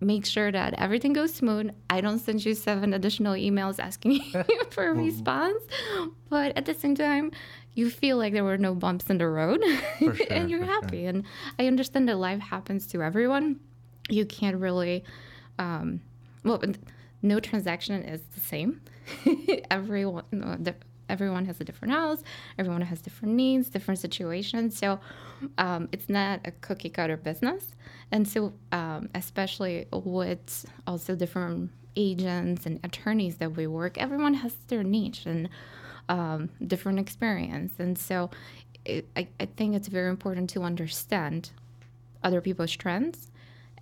make 0.00 0.24
sure 0.24 0.52
that 0.52 0.74
everything 0.74 1.12
goes 1.12 1.34
smooth. 1.34 1.70
I 1.90 2.00
don't 2.00 2.20
send 2.20 2.44
you 2.44 2.54
seven 2.54 2.94
additional 2.94 3.34
emails 3.34 3.80
asking 3.80 4.12
you 4.32 4.44
for 4.70 4.88
a 4.88 4.94
response. 4.94 5.62
But 6.28 6.56
at 6.56 6.66
the 6.66 6.74
same 6.74 6.94
time 6.94 7.32
you 7.74 7.90
feel 7.90 8.16
like 8.16 8.32
there 8.32 8.44
were 8.44 8.58
no 8.58 8.74
bumps 8.74 9.08
in 9.08 9.18
the 9.18 9.28
road. 9.28 9.62
Sure, 9.98 10.16
and 10.30 10.50
you're 10.50 10.64
happy 10.64 11.02
sure. 11.02 11.10
and 11.10 11.24
i 11.58 11.66
understand 11.66 12.08
that 12.08 12.18
life 12.18 12.40
happens 12.40 12.86
to 12.88 13.02
everyone. 13.02 13.60
You 14.08 14.24
can't 14.24 14.56
really 14.56 15.04
um, 15.58 16.00
well 16.44 16.62
no 17.22 17.40
transaction 17.40 18.02
is 18.04 18.20
the 18.34 18.40
same. 18.40 18.80
Everyone 19.70 20.22
everyone 21.08 21.44
has 21.46 21.60
a 21.60 21.64
different 21.64 21.92
house, 21.94 22.22
everyone 22.58 22.82
has 22.82 23.00
different 23.00 23.34
needs, 23.34 23.68
different 23.68 24.00
situations. 24.00 24.76
So 24.76 25.00
um, 25.58 25.88
it's 25.92 26.08
not 26.08 26.40
a 26.44 26.50
cookie 26.50 26.90
cutter 26.90 27.16
business. 27.16 27.74
And 28.10 28.26
so, 28.26 28.52
um, 28.72 29.08
especially 29.14 29.86
with 29.92 30.66
also 30.86 31.14
different 31.14 31.70
agents 31.96 32.66
and 32.66 32.80
attorneys 32.84 33.36
that 33.36 33.56
we 33.56 33.66
work, 33.66 33.98
everyone 33.98 34.34
has 34.34 34.54
their 34.68 34.82
niche 34.82 35.26
and 35.26 35.48
um, 36.08 36.48
different 36.66 36.98
experience. 36.98 37.74
And 37.78 37.98
so, 37.98 38.30
it, 38.84 39.06
I, 39.16 39.28
I 39.38 39.46
think 39.46 39.74
it's 39.74 39.88
very 39.88 40.08
important 40.08 40.50
to 40.50 40.62
understand 40.62 41.50
other 42.22 42.40
people's 42.40 42.74
trends 42.74 43.30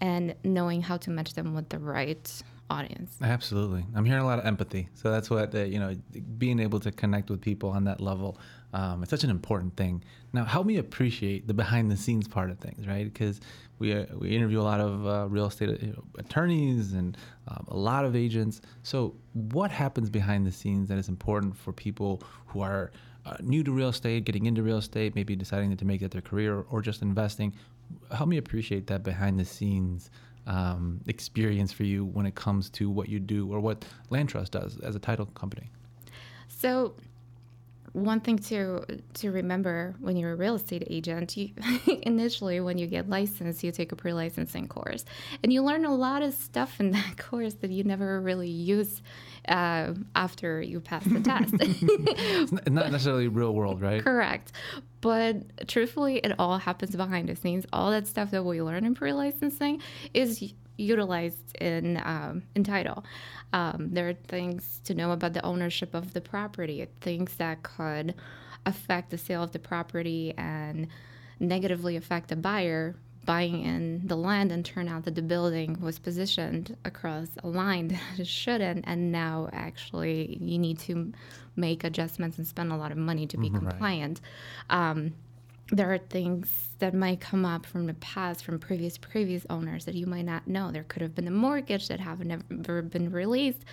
and 0.01 0.35
knowing 0.45 0.83
how 0.83 0.97
to 0.99 1.11
match 1.11 1.35
them 1.35 1.55
with 1.55 1.69
the 1.69 1.79
right 1.79 2.43
audience. 2.71 3.17
Absolutely, 3.23 3.85
I'm 3.95 4.05
hearing 4.05 4.23
a 4.23 4.27
lot 4.27 4.39
of 4.39 4.47
empathy. 4.47 4.89
So 4.95 5.11
that's 5.11 5.31
what 5.31 5.55
uh, 5.55 5.65
you 5.65 5.79
know, 5.79 5.95
being 6.39 6.61
able 6.61 6.81
to 6.81 6.93
connect 6.93 7.31
with 7.31 7.41
people 7.41 7.71
on 7.71 7.85
that 7.85 8.01
level. 8.01 8.39
Um, 8.73 9.03
it's 9.03 9.11
such 9.11 9.25
an 9.25 9.31
important 9.31 9.77
thing. 9.77 10.03
Now, 10.33 10.45
help 10.45 10.67
me 10.67 10.77
appreciate 10.77 11.47
the 11.47 11.55
behind 11.55 11.91
the 11.91 11.97
scenes 11.97 12.29
part 12.29 12.51
of 12.51 12.59
things, 12.59 12.87
right? 12.87 13.05
Because 13.05 13.41
we 13.79 13.95
uh, 13.95 14.07
we 14.19 14.31
interview 14.31 14.61
a 14.61 14.63
lot 14.63 14.81
of 14.81 15.07
uh, 15.07 15.27
real 15.29 15.47
estate 15.47 15.81
you 15.81 15.93
know, 15.93 16.05
attorneys 16.19 16.93
and 16.93 17.17
um, 17.49 17.67
a 17.69 17.77
lot 17.77 18.05
of 18.05 18.17
agents. 18.17 18.61
So, 18.83 19.15
what 19.33 19.71
happens 19.71 20.11
behind 20.11 20.47
the 20.47 20.53
scenes 20.53 20.89
that 20.89 20.99
is 20.99 21.09
important 21.09 21.57
for 21.57 21.73
people 21.73 22.23
who 22.47 22.61
are 22.61 22.91
uh, 23.25 23.37
new 23.41 23.63
to 23.65 23.73
real 23.73 23.89
estate, 23.89 24.25
getting 24.25 24.47
into 24.47 24.63
real 24.63 24.79
estate, 24.79 25.15
maybe 25.15 25.37
deciding 25.37 25.77
to 25.77 25.85
make 25.85 26.01
that 26.01 26.11
their 26.11 26.23
career 26.23 26.65
or 26.71 26.83
just 26.83 27.03
investing? 27.03 27.55
Help 28.13 28.29
me 28.29 28.37
appreciate 28.37 28.87
that 28.89 29.05
behind 29.05 29.39
the 29.39 29.45
scenes 29.45 30.11
um, 30.47 31.01
experience 31.07 31.73
for 31.73 31.85
you 31.85 32.05
when 32.05 32.27
it 32.27 32.35
comes 32.35 32.71
to 32.71 32.89
what 32.89 33.09
you 33.09 33.19
do 33.19 33.53
or 33.53 33.61
what 33.61 33.85
Landtrust 34.11 34.51
does 34.51 34.79
as 34.81 34.95
a 34.95 34.99
title 34.99 35.27
company. 35.27 35.71
So, 36.49 36.95
one 37.97 38.21
thing 38.21 38.39
to 38.39 38.85
to 39.15 39.31
remember 39.31 39.95
when 40.01 40.19
you're 40.19 40.33
a 40.33 40.37
real 40.37 40.57
estate 40.57 40.85
agent, 40.89 41.35
you 41.35 41.51
initially 42.03 42.61
when 42.61 42.77
you 42.77 42.87
get 42.87 43.09
licensed, 43.09 43.65
you 43.65 43.73
take 43.73 43.91
a 43.91 43.97
pre-licensing 43.97 44.69
course, 44.69 45.07
and 45.43 45.51
you 45.51 45.63
learn 45.63 45.87
a 45.87 45.95
lot 45.95 46.21
of 46.21 46.35
stuff 46.35 46.79
in 46.79 46.91
that 46.91 47.17
course 47.31 47.55
that 47.55 47.71
you 47.71 47.85
never 47.85 48.21
really 48.21 48.51
use 48.51 49.03
uh, 49.49 49.95
after 50.15 50.61
you 50.61 50.79
pass 50.79 51.05
the 51.05 51.21
test. 51.21 51.55
not 52.71 52.93
necessarily 52.93 53.29
real 53.29 53.55
world, 53.55 53.81
right? 53.81 54.05
Correct, 54.05 54.53
but 55.01 55.67
truthfully, 55.67 56.19
it 56.19 56.35
all 56.39 56.59
happens 56.59 56.95
behind 56.95 57.31
the 57.31 57.37
scenes. 57.37 57.65
All 57.73 57.91
that 57.93 58.07
stuff 58.07 58.31
that 58.31 58.45
we 58.45 58.61
learn 58.61 58.85
in 58.85 58.95
pre-licensing 58.95 59.81
is 60.13 60.53
utilized 60.77 61.57
in 61.57 62.01
um, 62.05 62.43
in 62.55 62.65
title. 62.65 63.05
Um, 63.53 63.89
there 63.93 64.09
are 64.09 64.15
things 64.15 64.81
to 64.85 64.95
know 64.95 65.13
about 65.13 65.33
the 65.33 65.45
ownership 65.45 65.95
of 65.95 66.13
the 66.13 66.21
property, 66.21 66.87
things 67.01 67.37
that 67.37 67.63
could 67.63 68.15
affect 68.65 69.11
the 69.11 69.19
sale 69.19 69.43
of 69.43 69.53
the 69.53 69.59
property 69.59 70.35
and 70.37 70.89
negatively 71.39 71.97
affect 71.97 72.29
the 72.29 72.37
buyer 72.37 72.97
buying 73.27 73.65
in 73.65 74.07
the 74.07 74.17
land 74.17 74.53
and 74.53 74.65
turn 74.65 74.89
out 74.89 75.05
that 75.05 75.17
the 75.17 75.23
building 75.23 75.77
was 75.81 75.99
positioned 75.99 76.77
across 76.85 77.29
a 77.43 77.49
line 77.49 77.89
that 77.89 78.19
it 78.19 78.27
shouldn't. 78.27 78.85
And 78.87 79.13
now 79.13 79.51
actually 79.53 80.39
you 80.41 80.59
need 80.59 80.79
to 80.81 81.13
make 81.57 81.85
adjustments 81.85 82.39
and 82.39 82.47
spend 82.47 82.73
a 82.73 82.77
lot 82.77 82.93
of 82.93 82.99
money 82.99 83.27
to 83.27 83.37
be 83.37 83.49
mm-hmm, 83.49 83.69
compliant. 83.69 84.21
Um, 84.71 85.15
there 85.73 85.93
are 85.93 85.99
things 85.99 86.69
that 86.79 86.95
might 86.95 87.21
come 87.21 87.45
up 87.45 87.67
from 87.67 87.87
the 87.87 87.95
past 87.95 88.45
from 88.45 88.59
previous 88.59 88.97
previous 88.99 89.45
owners 89.51 89.85
that 89.87 89.95
you 89.95 90.07
might 90.07 90.25
not 90.25 90.47
know. 90.47 90.71
There 90.71 90.85
could 90.85 91.03
have 91.03 91.15
been 91.15 91.27
a 91.27 91.33
mortgage 91.33 91.89
that 91.89 92.01
have 92.01 92.25
never 92.25 92.83
been 92.83 93.11
released. 93.11 93.65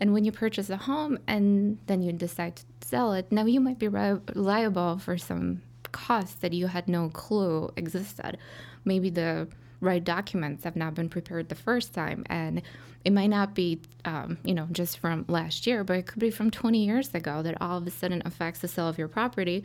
And 0.00 0.12
when 0.12 0.24
you 0.24 0.32
purchase 0.32 0.70
a 0.70 0.76
home 0.76 1.18
and 1.26 1.78
then 1.86 2.02
you 2.02 2.12
decide 2.12 2.56
to 2.56 2.64
sell 2.82 3.12
it 3.12 3.30
now 3.30 3.44
you 3.44 3.60
might 3.60 3.78
be 3.78 3.88
liable 3.88 4.98
for 4.98 5.16
some 5.16 5.62
costs 5.92 6.36
that 6.36 6.52
you 6.52 6.66
had 6.66 6.88
no 6.88 7.08
clue 7.08 7.70
existed. 7.76 8.36
Maybe 8.84 9.10
the 9.10 9.48
right 9.80 10.04
documents 10.04 10.64
have 10.64 10.76
not 10.76 10.94
been 10.94 11.08
prepared 11.08 11.48
the 11.48 11.54
first 11.54 11.94
time. 11.94 12.24
And 12.28 12.62
it 13.04 13.12
might 13.14 13.28
not 13.28 13.54
be 13.54 13.80
um, 14.04 14.36
you 14.44 14.52
know 14.52 14.68
just 14.72 14.98
from 14.98 15.24
last 15.26 15.66
year 15.66 15.84
but 15.84 15.96
it 15.96 16.06
could 16.06 16.18
be 16.18 16.30
from 16.30 16.50
20 16.50 16.84
years 16.84 17.14
ago 17.14 17.42
that 17.42 17.56
all 17.60 17.78
of 17.78 17.86
a 17.86 17.90
sudden 17.90 18.22
affects 18.26 18.60
the 18.60 18.68
sale 18.68 18.88
of 18.88 18.98
your 18.98 19.08
property 19.08 19.64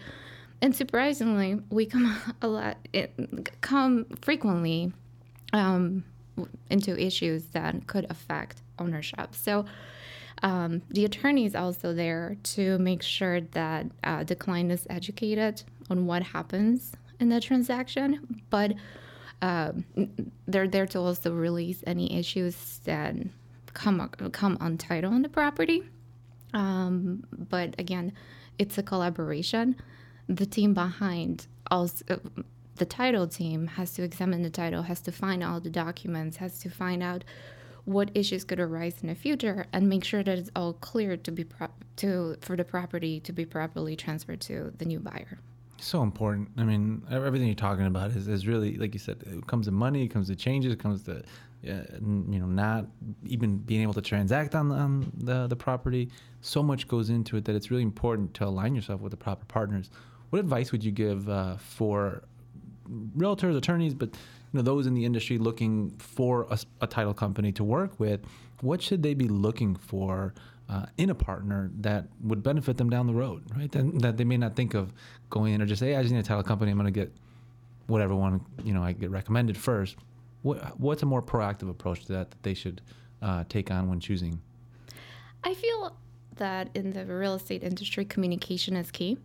and 0.62 0.76
surprisingly, 0.76 1.60
we 1.70 1.86
come 1.86 2.16
a 2.42 2.48
lot, 2.48 2.78
come 3.62 4.06
frequently 4.22 4.92
um, 5.54 6.04
into 6.70 7.00
issues 7.00 7.46
that 7.48 7.88
could 7.88 8.06
affect 8.10 8.62
ownership. 8.80 9.36
So 9.36 9.66
um, 10.44 10.82
the 10.90 11.06
attorney 11.06 11.46
is 11.46 11.56
also 11.56 11.94
there 11.94 12.36
to 12.44 12.78
make 12.80 13.02
sure 13.02 13.42
that 13.42 13.88
uh, 14.04 14.24
the 14.24 14.36
client 14.36 14.72
is 14.72 14.86
educated 14.90 15.64
on 15.90 16.06
what 16.06 16.24
happens 16.24 16.94
in 17.20 17.30
the 17.30 17.40
transaction, 17.40 18.42
but 18.50 18.74
uh, 19.42 19.72
they're 20.48 20.68
there 20.68 20.88
to 20.88 21.00
also 21.00 21.34
release 21.34 21.84
any 21.88 22.18
issues 22.18 22.80
that 22.84 23.16
come 23.74 24.10
come 24.32 24.58
on 24.60 24.78
title 24.78 25.14
on 25.14 25.22
the 25.22 25.30
property. 25.30 25.84
Um, 26.54 27.26
but 27.50 27.76
again, 27.78 28.14
it's 28.58 28.78
a 28.78 28.84
collaboration 28.84 29.76
the 30.28 30.46
team 30.46 30.74
behind 30.74 31.48
also 31.72 32.04
the 32.76 32.86
title 32.86 33.28
team 33.28 33.68
has 33.68 33.94
to 33.94 34.04
examine 34.04 34.42
the 34.42 34.50
title, 34.50 34.82
has 34.84 35.00
to 35.02 35.12
find 35.12 35.44
all 35.44 35.60
the 35.60 35.70
documents, 35.70 36.38
has 36.38 36.60
to 36.60 36.70
find 36.70 37.02
out 37.02 37.24
what 37.86 38.10
issues 38.14 38.44
could 38.44 38.60
arise 38.60 38.96
in 39.02 39.08
the 39.08 39.16
future, 39.16 39.66
and 39.72 39.88
make 39.88 40.04
sure 40.04 40.24
that 40.24 40.38
it's 40.38 40.50
all 40.56 40.74
clear 40.74 41.16
to 41.16 41.32
be 41.32 41.44
pro- 41.44 41.70
to 41.98 42.36
for 42.42 42.56
the 42.56 42.64
property 42.64 43.20
to 43.22 43.32
be 43.32 43.46
properly 43.46 43.96
transferred 43.96 44.42
to 44.42 44.74
the 44.78 44.86
new 44.86 45.00
buyer. 45.00 45.40
So 45.78 46.02
important. 46.02 46.50
I 46.58 46.64
mean, 46.64 47.04
everything 47.12 47.48
you're 47.48 47.56
talking 47.56 47.86
about 47.86 48.12
is, 48.12 48.28
is 48.28 48.48
really, 48.48 48.76
like 48.78 48.94
you 48.94 49.00
said, 49.00 49.24
it 49.26 49.46
comes 49.46 49.68
to 49.68 49.72
money, 49.72 50.04
it 50.04 50.08
comes 50.08 50.28
to 50.28 50.36
changes, 50.36 50.74
it 50.74 50.80
comes 50.80 51.04
to, 51.04 51.18
uh, 51.20 51.22
you 51.64 52.40
know, 52.40 52.48
not 52.48 52.88
even 53.26 53.58
being 53.58 53.84
able 53.84 53.94
to 53.94 54.02
transact 54.02 54.56
on, 54.56 54.72
on 54.72 55.12
the, 55.16 55.48
the 55.48 55.56
property. 55.56 56.10
So 56.42 56.64
much 56.64 56.88
goes 56.88 57.10
into 57.10 57.38
it 57.38 57.46
that 57.46 57.56
it's 57.56 57.70
really 57.70 57.84
important 57.84 58.34
to 58.36 58.46
align 58.46 58.74
yourself 58.74 59.02
with 59.02 59.12
the 59.12 59.18
proper 59.18 59.46
partners 59.46 59.92
what 60.36 60.42
advice 60.42 60.74
would 60.74 60.84
you 60.84 60.92
give 60.92 61.30
uh, 61.30 61.56
for 61.56 62.22
realtors, 63.18 63.56
attorneys, 63.56 63.94
but 63.94 64.10
you 64.10 64.58
know 64.58 64.62
those 64.62 64.86
in 64.86 64.94
the 64.94 65.06
industry 65.06 65.38
looking 65.38 65.92
for 65.92 66.46
a, 66.50 66.60
a 66.82 66.88
title 66.88 67.14
company 67.14 67.54
to 67.54 67.64
work 67.64 67.98
with? 68.02 68.20
What 68.60 68.82
should 68.82 69.02
they 69.02 69.14
be 69.14 69.30
looking 69.30 69.78
for 69.78 70.34
uh, 70.68 70.88
in 70.98 71.10
a 71.10 71.16
partner 71.16 71.72
that 71.80 72.08
would 72.22 72.44
benefit 72.44 72.76
them 72.76 72.90
down 72.90 73.08
the 73.08 73.14
road, 73.14 73.44
right? 73.56 73.72
That, 73.72 74.02
that 74.02 74.18
they 74.18 74.26
may 74.26 74.36
not 74.36 74.58
think 74.58 74.74
of 74.74 74.92
going 75.30 75.54
in 75.54 75.62
or 75.62 75.66
just 75.66 75.80
say, 75.80 75.92
hey, 75.92 75.96
I 75.96 76.02
just 76.02 76.14
need 76.14 76.20
a 76.20 76.24
title 76.24 76.44
company. 76.44 76.70
I'm 76.70 76.78
going 76.78 76.94
to 76.94 77.00
get 77.00 77.14
whatever 77.88 78.14
one 78.14 78.42
you 78.62 78.74
know 78.74 78.84
I 78.84 78.92
get 78.92 79.12
recommended 79.12 79.56
first. 79.56 79.96
What, 80.42 80.78
what's 80.78 81.02
a 81.02 81.06
more 81.06 81.22
proactive 81.22 81.70
approach 81.70 82.08
to 82.08 82.12
that 82.12 82.32
that 82.32 82.44
they 82.44 82.56
should 82.56 82.82
uh, 83.22 83.46
take 83.48 83.72
on 83.72 83.88
when 83.88 84.02
choosing? 84.02 84.42
I 85.46 85.54
feel 85.54 85.96
that 86.36 86.72
in 86.76 86.92
the 86.92 87.06
real 87.06 87.36
estate 87.36 87.64
industry, 87.64 88.04
communication 88.04 88.76
is 88.76 88.92
key. 88.92 89.18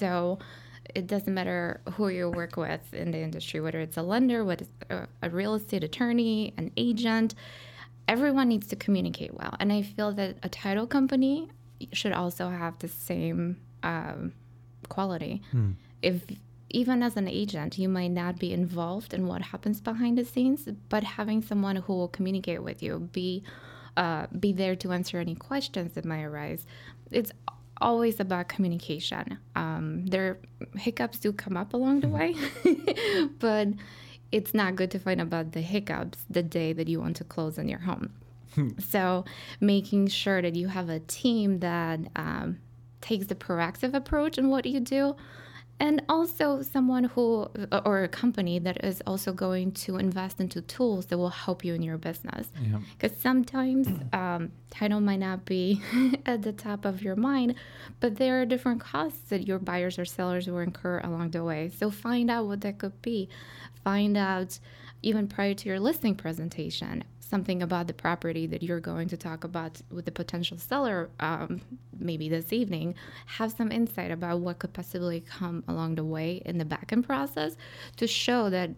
So 0.00 0.38
it 0.94 1.06
doesn't 1.06 1.32
matter 1.32 1.80
who 1.94 2.08
you 2.08 2.30
work 2.30 2.56
with 2.56 2.84
in 2.92 3.12
the 3.12 3.18
industry, 3.18 3.60
whether 3.60 3.80
it's 3.80 3.96
a 3.96 4.02
lender, 4.02 4.44
whether 4.44 4.64
it's 4.64 5.08
a 5.22 5.30
real 5.30 5.54
estate 5.54 5.84
attorney, 5.84 6.52
an 6.56 6.72
agent, 6.76 7.34
everyone 8.08 8.48
needs 8.48 8.66
to 8.68 8.76
communicate 8.76 9.32
well. 9.34 9.54
And 9.60 9.72
I 9.72 9.82
feel 9.82 10.10
that 10.12 10.36
a 10.42 10.48
title 10.48 10.86
company 10.86 11.48
should 11.92 12.12
also 12.12 12.48
have 12.48 12.78
the 12.78 12.88
same 12.88 13.58
um, 13.82 14.32
quality. 14.88 15.42
Hmm. 15.52 15.72
If 16.02 16.24
even 16.70 17.02
as 17.02 17.16
an 17.16 17.28
agent, 17.28 17.78
you 17.78 17.88
might 17.88 18.12
not 18.22 18.38
be 18.38 18.52
involved 18.52 19.12
in 19.12 19.26
what 19.26 19.42
happens 19.42 19.80
behind 19.80 20.18
the 20.18 20.24
scenes, 20.24 20.68
but 20.88 21.02
having 21.04 21.42
someone 21.42 21.76
who 21.76 21.92
will 21.94 22.08
communicate 22.08 22.62
with 22.62 22.82
you, 22.82 23.08
be 23.12 23.42
uh, 23.96 24.26
be 24.38 24.52
there 24.52 24.76
to 24.76 24.92
answer 24.92 25.18
any 25.18 25.34
questions 25.34 25.92
that 25.94 26.04
might 26.04 26.22
arise. 26.22 26.64
It's 27.10 27.32
always 27.80 28.20
about 28.20 28.48
communication. 28.48 29.38
Um, 29.56 30.06
there 30.06 30.38
hiccups 30.76 31.18
do 31.18 31.32
come 31.32 31.56
up 31.56 31.74
along 31.74 32.00
the 32.00 32.08
way, 32.08 32.34
but 33.38 33.68
it's 34.32 34.54
not 34.54 34.76
good 34.76 34.90
to 34.92 34.98
find 34.98 35.20
about 35.20 35.52
the 35.52 35.60
hiccups 35.60 36.24
the 36.28 36.42
day 36.42 36.72
that 36.72 36.88
you 36.88 37.00
want 37.00 37.16
to 37.16 37.24
close 37.24 37.58
on 37.58 37.68
your 37.68 37.80
home. 37.80 38.12
Hmm. 38.54 38.70
so 38.80 39.24
making 39.60 40.08
sure 40.08 40.42
that 40.42 40.56
you 40.56 40.66
have 40.66 40.88
a 40.88 40.98
team 40.98 41.60
that 41.60 42.00
um, 42.16 42.58
takes 43.00 43.26
the 43.26 43.36
proactive 43.36 43.94
approach 43.94 44.38
in 44.38 44.48
what 44.48 44.66
you 44.66 44.80
do 44.80 45.14
and 45.80 46.02
also 46.08 46.62
someone 46.62 47.04
who 47.04 47.48
or 47.84 48.04
a 48.04 48.08
company 48.08 48.58
that 48.58 48.84
is 48.84 49.02
also 49.06 49.32
going 49.32 49.72
to 49.72 49.96
invest 49.96 50.38
into 50.38 50.60
tools 50.60 51.06
that 51.06 51.18
will 51.18 51.30
help 51.30 51.64
you 51.64 51.74
in 51.74 51.82
your 51.82 51.96
business. 51.96 52.48
Because 52.92 53.16
yeah. 53.16 53.22
sometimes 53.22 53.88
um, 54.12 54.52
title 54.70 55.00
might 55.00 55.20
not 55.20 55.44
be 55.44 55.82
at 56.26 56.42
the 56.42 56.52
top 56.52 56.84
of 56.84 57.02
your 57.02 57.16
mind 57.16 57.54
but 58.00 58.16
there 58.16 58.40
are 58.40 58.46
different 58.46 58.80
costs 58.80 59.28
that 59.30 59.46
your 59.46 59.58
buyers 59.58 59.98
or 59.98 60.04
sellers 60.04 60.46
will 60.48 60.58
incur 60.58 61.00
along 61.00 61.30
the 61.30 61.42
way. 61.42 61.68
So 61.68 61.90
find 61.90 62.30
out 62.30 62.46
what 62.46 62.60
that 62.62 62.78
could 62.78 63.00
be. 63.02 63.28
Find 63.84 64.16
out 64.16 64.58
even 65.02 65.26
prior 65.28 65.54
to 65.54 65.68
your 65.68 65.80
listing 65.80 66.14
presentation 66.14 67.04
something 67.30 67.62
about 67.62 67.86
the 67.86 67.94
property 67.94 68.46
that 68.46 68.62
you're 68.62 68.80
going 68.80 69.08
to 69.08 69.16
talk 69.16 69.44
about 69.44 69.80
with 69.90 70.04
the 70.04 70.12
potential 70.12 70.58
seller 70.58 71.08
um, 71.20 71.60
maybe 71.98 72.28
this 72.28 72.52
evening 72.52 72.94
have 73.26 73.52
some 73.52 73.70
insight 73.70 74.10
about 74.10 74.40
what 74.40 74.58
could 74.58 74.72
possibly 74.72 75.20
come 75.20 75.62
along 75.68 75.94
the 75.94 76.04
way 76.04 76.42
in 76.44 76.58
the 76.58 76.64
back 76.64 76.92
end 76.92 77.06
process 77.06 77.56
to 77.96 78.06
show 78.06 78.50
that 78.50 78.70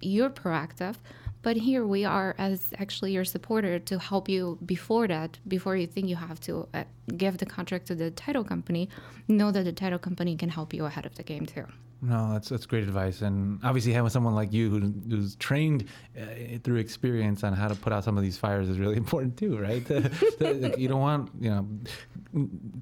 you're 0.00 0.30
proactive 0.30 0.96
but 1.42 1.56
here 1.56 1.84
we 1.86 2.04
are 2.04 2.34
as 2.38 2.72
actually 2.78 3.12
your 3.12 3.24
supporter 3.24 3.78
to 3.78 3.98
help 3.98 4.28
you 4.28 4.58
before 4.66 5.06
that 5.08 5.38
before 5.46 5.76
you 5.76 5.86
think 5.86 6.08
you 6.08 6.16
have 6.16 6.40
to 6.40 6.68
uh, 6.74 6.84
give 7.16 7.38
the 7.38 7.46
contract 7.46 7.86
to 7.86 7.94
the 7.94 8.10
title 8.10 8.44
company 8.44 8.88
know 9.28 9.50
that 9.50 9.64
the 9.64 9.72
title 9.72 9.98
company 9.98 10.36
can 10.36 10.48
help 10.48 10.74
you 10.74 10.84
ahead 10.84 11.06
of 11.06 11.14
the 11.14 11.22
game 11.22 11.46
too 11.46 11.66
No, 12.04 12.32
that's 12.32 12.48
that's 12.48 12.66
great 12.66 12.82
advice, 12.82 13.22
and 13.22 13.60
obviously 13.62 13.92
having 13.92 14.10
someone 14.10 14.34
like 14.34 14.52
you 14.52 14.68
who, 14.70 14.80
who's 15.08 15.36
trained 15.36 15.84
uh, 16.20 16.58
through 16.64 16.78
experience 16.78 17.44
on 17.44 17.52
how 17.52 17.68
to 17.68 17.76
put 17.76 17.92
out 17.92 18.02
some 18.02 18.18
of 18.18 18.24
these 18.24 18.36
fires 18.36 18.68
is 18.68 18.76
really 18.80 18.96
important 19.04 19.36
too, 19.36 19.56
right? 19.56 19.88
you 20.76 20.88
don't 20.88 21.00
want 21.00 21.30
you 21.40 21.50
know 21.50 21.68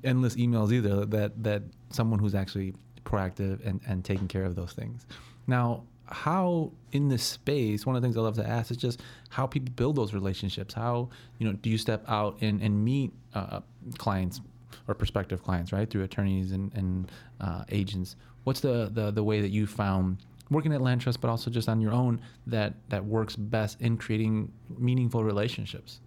endless 0.04 0.36
emails 0.36 0.72
either. 0.72 1.04
That 1.04 1.42
that 1.44 1.62
someone 1.90 2.18
who's 2.18 2.34
actually 2.34 2.72
proactive 3.04 3.64
and 3.66 3.82
and 3.86 4.02
taking 4.02 4.26
care 4.26 4.44
of 4.44 4.54
those 4.54 4.72
things. 4.72 5.04
Now, 5.46 5.82
how 6.06 6.72
in 6.92 7.08
this 7.08 7.22
space, 7.22 7.84
one 7.84 7.96
of 7.96 8.00
the 8.00 8.06
things 8.06 8.16
I 8.16 8.20
love 8.20 8.36
to 8.36 8.48
ask 8.48 8.70
is 8.70 8.78
just 8.78 9.02
how 9.28 9.46
people 9.46 9.70
build 9.76 9.96
those 9.96 10.14
relationships. 10.14 10.72
How 10.72 11.10
you 11.38 11.46
know 11.46 11.52
do 11.52 11.68
you 11.68 11.76
step 11.76 12.04
out 12.08 12.38
and 12.40 12.62
and 12.62 12.82
meet 12.82 13.12
uh, 13.34 13.60
clients 13.98 14.40
or 14.88 14.94
prospective 14.94 15.42
clients, 15.42 15.72
right, 15.72 15.88
through 15.88 16.04
attorneys 16.04 16.52
and 16.52 16.72
and 16.74 17.10
uh, 17.40 17.64
agents 17.70 18.16
what's 18.44 18.60
the, 18.60 18.90
the, 18.92 19.10
the 19.10 19.22
way 19.22 19.40
that 19.40 19.50
you 19.50 19.66
found 19.66 20.18
working 20.50 20.72
at 20.72 20.80
Landtrust, 20.80 21.20
but 21.20 21.28
also 21.28 21.50
just 21.50 21.68
on 21.68 21.80
your 21.80 21.92
own 21.92 22.20
that, 22.46 22.74
that 22.88 23.04
works 23.04 23.36
best 23.36 23.80
in 23.80 23.96
creating 23.96 24.50
meaningful 24.78 25.22
relationships? 25.22 26.00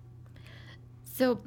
So 1.04 1.40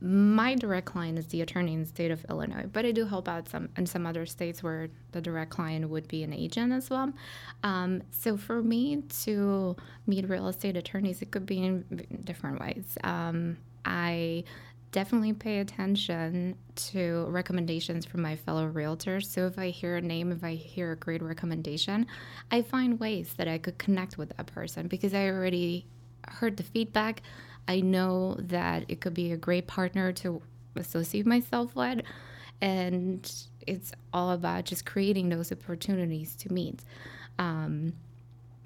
my 0.00 0.56
direct 0.56 0.86
client 0.86 1.18
is 1.18 1.26
the 1.26 1.42
attorney 1.42 1.74
in 1.74 1.80
the 1.80 1.86
state 1.86 2.10
of 2.10 2.24
Illinois, 2.28 2.66
but 2.72 2.84
I 2.84 2.90
do 2.90 3.04
help 3.04 3.28
out 3.28 3.48
some 3.48 3.68
in 3.76 3.86
some 3.86 4.04
other 4.04 4.26
states 4.26 4.60
where 4.60 4.88
the 5.12 5.20
direct 5.20 5.52
client 5.52 5.88
would 5.88 6.08
be 6.08 6.24
an 6.24 6.32
agent 6.32 6.72
as 6.72 6.90
well. 6.90 7.12
Um, 7.62 8.02
so 8.10 8.36
for 8.36 8.62
me 8.62 9.02
to 9.22 9.76
meet 10.08 10.28
real 10.28 10.48
estate 10.48 10.76
attorneys, 10.76 11.22
it 11.22 11.30
could 11.30 11.46
be 11.46 11.62
in 11.62 11.84
different 12.24 12.58
ways. 12.60 12.98
Um, 13.04 13.58
I 13.84 14.42
definitely 14.92 15.32
pay 15.32 15.58
attention 15.58 16.54
to 16.76 17.26
recommendations 17.28 18.04
from 18.04 18.22
my 18.22 18.36
fellow 18.36 18.70
realtors. 18.70 19.24
So 19.24 19.46
if 19.46 19.58
I 19.58 19.70
hear 19.70 19.96
a 19.96 20.00
name, 20.00 20.30
if 20.30 20.44
I 20.44 20.54
hear 20.54 20.92
a 20.92 20.96
great 20.96 21.22
recommendation, 21.22 22.06
I 22.50 22.62
find 22.62 23.00
ways 23.00 23.32
that 23.38 23.48
I 23.48 23.58
could 23.58 23.78
connect 23.78 24.18
with 24.18 24.36
that 24.36 24.46
person 24.46 24.88
because 24.88 25.14
I 25.14 25.28
already 25.28 25.86
heard 26.28 26.58
the 26.58 26.62
feedback. 26.62 27.22
I 27.66 27.80
know 27.80 28.36
that 28.38 28.84
it 28.88 29.00
could 29.00 29.14
be 29.14 29.32
a 29.32 29.36
great 29.36 29.66
partner 29.66 30.12
to 30.12 30.42
associate 30.76 31.26
myself 31.26 31.74
with. 31.74 32.02
And 32.60 33.30
it's 33.66 33.92
all 34.12 34.30
about 34.30 34.64
just 34.66 34.84
creating 34.86 35.30
those 35.30 35.50
opportunities 35.50 36.36
to 36.36 36.52
meet. 36.52 36.84
Um, 37.38 37.94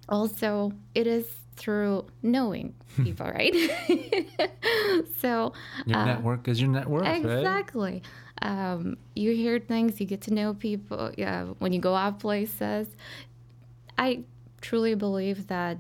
also, 0.09 0.73
it 0.95 1.07
is 1.07 1.27
through 1.57 2.07
knowing 2.23 2.75
people, 2.97 3.27
right? 3.27 3.55
so 5.19 5.53
your 5.87 5.99
uh, 5.99 6.05
network 6.05 6.49
is 6.49 6.61
your 6.61 6.71
network, 6.71 7.07
exactly. 7.07 8.03
Right? 8.43 8.71
Um, 8.71 8.99
you 9.15 9.35
hear 9.35 9.59
things, 9.59 9.99
you 10.01 10.07
get 10.07 10.21
to 10.23 10.35
know 10.35 10.55
people. 10.55 11.11
Yeah, 11.17 11.45
when 11.59 11.73
you 11.73 11.81
go 11.81 11.95
out 11.95 12.21
places, 12.21 12.89
I 13.97 14.25
truly 14.61 14.95
believe 14.95 15.47
that 15.49 15.79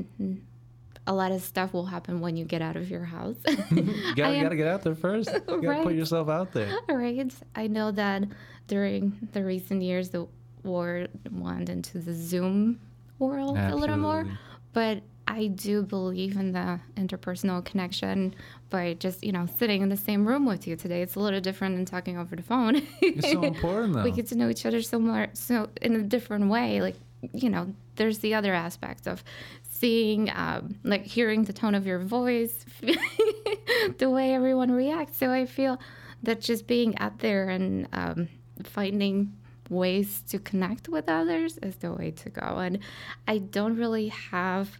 a 1.06 1.12
lot 1.12 1.33
of 1.33 1.42
stuff 1.42 1.73
will 1.73 1.87
happen 1.87 2.21
when 2.21 2.37
you 2.37 2.45
get 2.45 2.62
out 2.62 2.76
of 2.76 2.90
your 2.90 3.04
house. 3.04 3.37
you 3.47 3.83
gotta, 4.16 4.40
gotta 4.40 4.56
get 4.56 4.66
out 4.66 4.83
there 4.83 4.95
first. 4.95 5.30
You 5.33 5.40
gotta 5.40 5.68
right. 5.68 5.85
put 5.85 5.95
yourself 5.95 6.28
out 6.28 6.52
there. 6.52 6.75
Right. 6.88 7.33
I 7.54 7.66
know 7.66 7.90
that 7.92 8.25
during 8.66 9.28
the 9.33 9.45
recent 9.45 9.83
years, 9.83 10.11
the 10.11 10.26
war 10.64 11.06
went 11.30 11.68
into 11.68 11.99
the 11.99 12.12
Zoom 12.12 12.80
world 13.18 13.56
Absolutely. 13.56 13.78
a 13.78 13.80
little 13.80 13.96
more, 13.96 14.26
but 14.73 15.02
I 15.28 15.49
do 15.49 15.82
believe 15.82 16.37
in 16.37 16.52
the 16.52 16.80
interpersonal 16.96 17.64
connection 17.64 18.35
by 18.70 18.94
just, 18.94 19.25
you 19.25 19.32
know, 19.32 19.46
sitting 19.58 19.82
in 19.82 19.88
the 19.88 19.96
same 19.96 20.26
room 20.26 20.46
with 20.46 20.66
you 20.66 20.76
today. 20.76 21.02
It's 21.02 21.16
a 21.16 21.20
little 21.20 21.40
different 21.40 21.76
than 21.76 21.85
talking 21.85 22.16
over 22.16 22.37
the 22.37 22.42
phone. 22.42 22.82
it's 23.00 23.30
so 23.32 23.42
important 23.54 23.94
though. 23.94 24.04
We 24.04 24.12
get 24.12 24.28
to 24.28 24.37
know 24.37 24.49
each 24.49 24.64
other 24.64 24.82
so 24.82 24.99
more 24.99 25.28
so 25.32 25.68
in 25.82 25.96
a 25.96 26.02
different 26.02 26.49
way. 26.49 26.80
Like, 26.80 26.96
you 27.32 27.50
know, 27.50 27.75
there's 27.96 28.18
the 28.18 28.35
other 28.35 28.54
aspect 28.54 29.08
of 29.08 29.25
seeing 29.68 30.30
um, 30.30 30.76
like 30.85 31.04
hearing 31.04 31.44
the 31.44 31.52
tone 31.52 31.75
of 31.75 31.87
your 31.87 31.99
voice, 31.99 32.64
the 33.99 34.08
way 34.08 34.32
everyone 34.35 34.70
reacts. 34.70 35.18
So 35.18 35.30
I 35.32 35.46
feel 35.46 35.80
that 36.23 36.40
just 36.40 36.66
being 36.66 36.96
out 36.99 37.18
there 37.18 37.49
and 37.49 37.88
um, 37.92 38.28
finding 38.62 39.32
ways 39.70 40.23
to 40.28 40.38
connect 40.38 40.88
with 40.88 41.08
others 41.08 41.58
is 41.58 41.76
the 41.76 41.92
way 41.92 42.11
to 42.11 42.30
go. 42.30 42.58
And 42.58 42.78
I 43.26 43.38
don't 43.38 43.76
really 43.76 44.08
have 44.08 44.78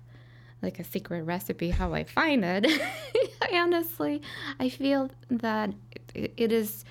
like 0.63 0.79
a 0.79 0.85
secret 0.85 1.23
recipe 1.23 1.71
how 1.71 1.93
I 1.95 2.05
find 2.05 2.45
it. 2.45 2.67
Honestly, 3.53 4.23
I 4.59 4.69
feel 4.69 5.11
that 5.31 5.71
it, 6.15 6.33
it 6.37 6.53
is 6.53 6.85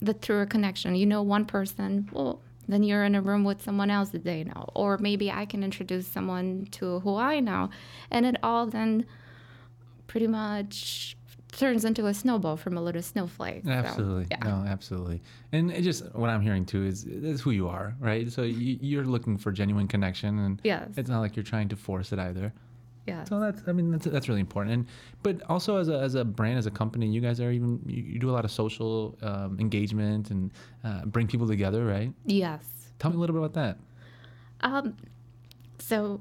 the 0.00 0.14
a 0.14 0.46
connection. 0.46 0.94
You 0.94 1.06
know, 1.06 1.22
one 1.22 1.44
person, 1.44 2.08
well, 2.12 2.40
then 2.66 2.82
you're 2.82 3.04
in 3.04 3.14
a 3.14 3.22
room 3.22 3.44
with 3.44 3.62
someone 3.62 3.90
else 3.90 4.10
that 4.10 4.24
they 4.24 4.44
know, 4.44 4.68
or 4.74 4.98
maybe 4.98 5.30
I 5.30 5.46
can 5.46 5.64
introduce 5.64 6.06
someone 6.06 6.68
to 6.72 7.00
who 7.00 7.16
I 7.16 7.40
know, 7.40 7.70
and 8.10 8.26
it 8.26 8.36
all 8.42 8.66
then 8.66 9.06
pretty 10.06 10.26
much 10.26 11.16
turns 11.58 11.84
into 11.84 12.06
a 12.06 12.14
snowball 12.14 12.56
from 12.56 12.76
a 12.76 12.80
little 12.80 13.02
snowflake. 13.02 13.66
Absolutely. 13.66 14.24
So, 14.24 14.28
yeah. 14.30 14.38
No, 14.44 14.64
absolutely. 14.66 15.20
And 15.52 15.70
it 15.70 15.82
just 15.82 16.14
what 16.14 16.30
I'm 16.30 16.40
hearing 16.40 16.64
too 16.64 16.84
is 16.86 17.04
is 17.04 17.40
who 17.40 17.50
you 17.50 17.68
are, 17.68 17.94
right? 18.00 18.30
So 18.30 18.42
you, 18.42 19.00
are 19.00 19.04
looking 19.04 19.36
for 19.36 19.50
genuine 19.52 19.88
connection, 19.88 20.38
and 20.38 20.60
yes. 20.64 20.88
it's 20.96 21.10
not 21.10 21.20
like 21.20 21.36
you're 21.36 21.42
trying 21.42 21.68
to 21.70 21.76
force 21.76 22.12
it 22.12 22.18
either. 22.18 22.52
Yeah. 23.06 23.24
So 23.24 23.40
that's 23.40 23.62
I 23.66 23.72
mean 23.72 23.90
that's 23.90 24.06
that's 24.06 24.28
really 24.28 24.40
important. 24.40 24.74
And 24.74 24.86
but 25.22 25.42
also 25.50 25.78
as 25.78 25.88
a 25.88 25.98
as 25.98 26.14
a 26.14 26.24
brand 26.24 26.58
as 26.58 26.66
a 26.66 26.70
company, 26.70 27.08
you 27.08 27.20
guys 27.20 27.40
are 27.40 27.50
even 27.50 27.80
you, 27.86 28.02
you 28.02 28.18
do 28.18 28.30
a 28.30 28.34
lot 28.38 28.44
of 28.44 28.50
social 28.50 29.18
um, 29.22 29.58
engagement 29.58 30.30
and 30.30 30.52
uh, 30.84 31.04
bring 31.06 31.26
people 31.26 31.46
together, 31.46 31.84
right? 31.84 32.12
Yes. 32.24 32.64
Tell 32.98 33.10
me 33.10 33.16
a 33.16 33.20
little 33.20 33.34
bit 33.34 33.44
about 33.44 33.54
that. 33.54 33.78
Um, 34.60 34.96
so 35.78 36.20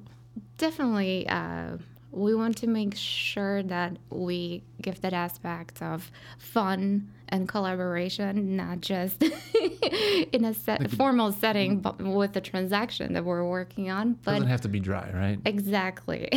definitely. 0.58 1.28
Uh, 1.28 1.78
we 2.12 2.34
want 2.34 2.58
to 2.58 2.68
make 2.68 2.96
sure 2.96 3.64
that 3.64 3.98
we 4.10 4.64
give 4.82 5.02
that 5.02 5.14
aspect 5.14 5.82
of 5.82 6.10
fun 6.38 7.12
and 7.30 7.48
collaboration, 7.48 8.56
not 8.56 8.80
just 8.80 9.22
in 10.32 10.46
a 10.46 10.54
set, 10.54 10.90
formal 10.92 11.32
setting, 11.32 11.80
but 11.82 12.02
with 12.02 12.34
the 12.34 12.42
transaction 12.42 13.14
that 13.14 13.26
we're 13.26 13.44
working 13.44 13.90
on. 13.90 14.14
But 14.24 14.34
doesn't 14.34 14.48
have 14.48 14.62
to 14.62 14.70
be 14.70 14.80
dry, 14.80 15.12
right? 15.14 15.40
Exactly. 15.46 16.32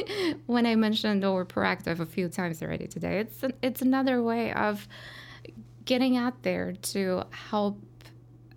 when 0.46 0.66
I 0.66 0.74
mentioned 0.74 1.24
or 1.24 1.44
proactive 1.44 2.00
a 2.00 2.06
few 2.06 2.28
times 2.28 2.62
already 2.62 2.86
today, 2.86 3.20
it's 3.20 3.44
it's 3.62 3.82
another 3.82 4.22
way 4.22 4.52
of 4.54 4.88
getting 5.84 6.16
out 6.16 6.42
there 6.42 6.72
to 6.72 7.24
help 7.30 7.78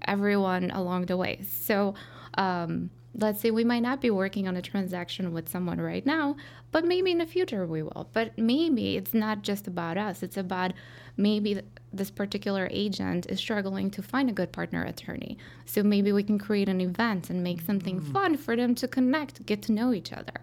everyone 0.08 0.71
along 0.71 1.08
the 1.08 1.17
way. 1.17 1.41
So. 1.43 1.95
Um, 2.36 2.89
let's 3.15 3.41
say 3.41 3.52
we 3.52 3.63
might 3.63 3.82
not 3.82 4.02
be 4.02 4.10
working 4.10 4.47
on 4.47 4.58
a 4.58 4.62
transaction 4.62 5.34
with 5.34 5.47
someone 5.47 5.80
right 5.80 6.06
now, 6.06 6.36
but 6.71 6.84
maybe 6.84 7.12
in 7.12 7.19
the 7.19 7.26
future 7.26 7.65
we 7.65 7.84
will. 7.84 8.10
But 8.13 8.38
maybe 8.38 8.97
it's 8.97 9.13
not 9.13 9.43
just 9.43 9.67
about 9.67 9.97
us, 9.97 10.23
it's 10.23 10.38
about 10.38 10.73
maybe 11.15 11.62
this 11.91 12.10
particular 12.10 12.67
agent 12.71 13.28
is 13.30 13.39
struggling 13.39 13.91
to 13.91 14.02
find 14.02 14.30
a 14.30 14.34
good 14.34 14.52
partner 14.52 14.84
attorney. 14.84 15.38
So 15.65 15.84
maybe 15.84 16.12
we 16.12 16.23
can 16.23 16.39
create 16.39 16.69
an 16.69 16.82
event 16.82 17.30
and 17.30 17.43
make 17.43 17.62
something 17.62 18.02
mm. 18.02 18.12
fun 18.12 18.36
for 18.36 18.56
them 18.56 18.73
to 18.76 18.88
connect, 18.88 19.45
get 19.45 19.62
to 19.63 19.71
know 19.71 19.93
each 19.93 20.12
other. 20.12 20.34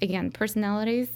Again, 0.00 0.30
personalities, 0.30 1.08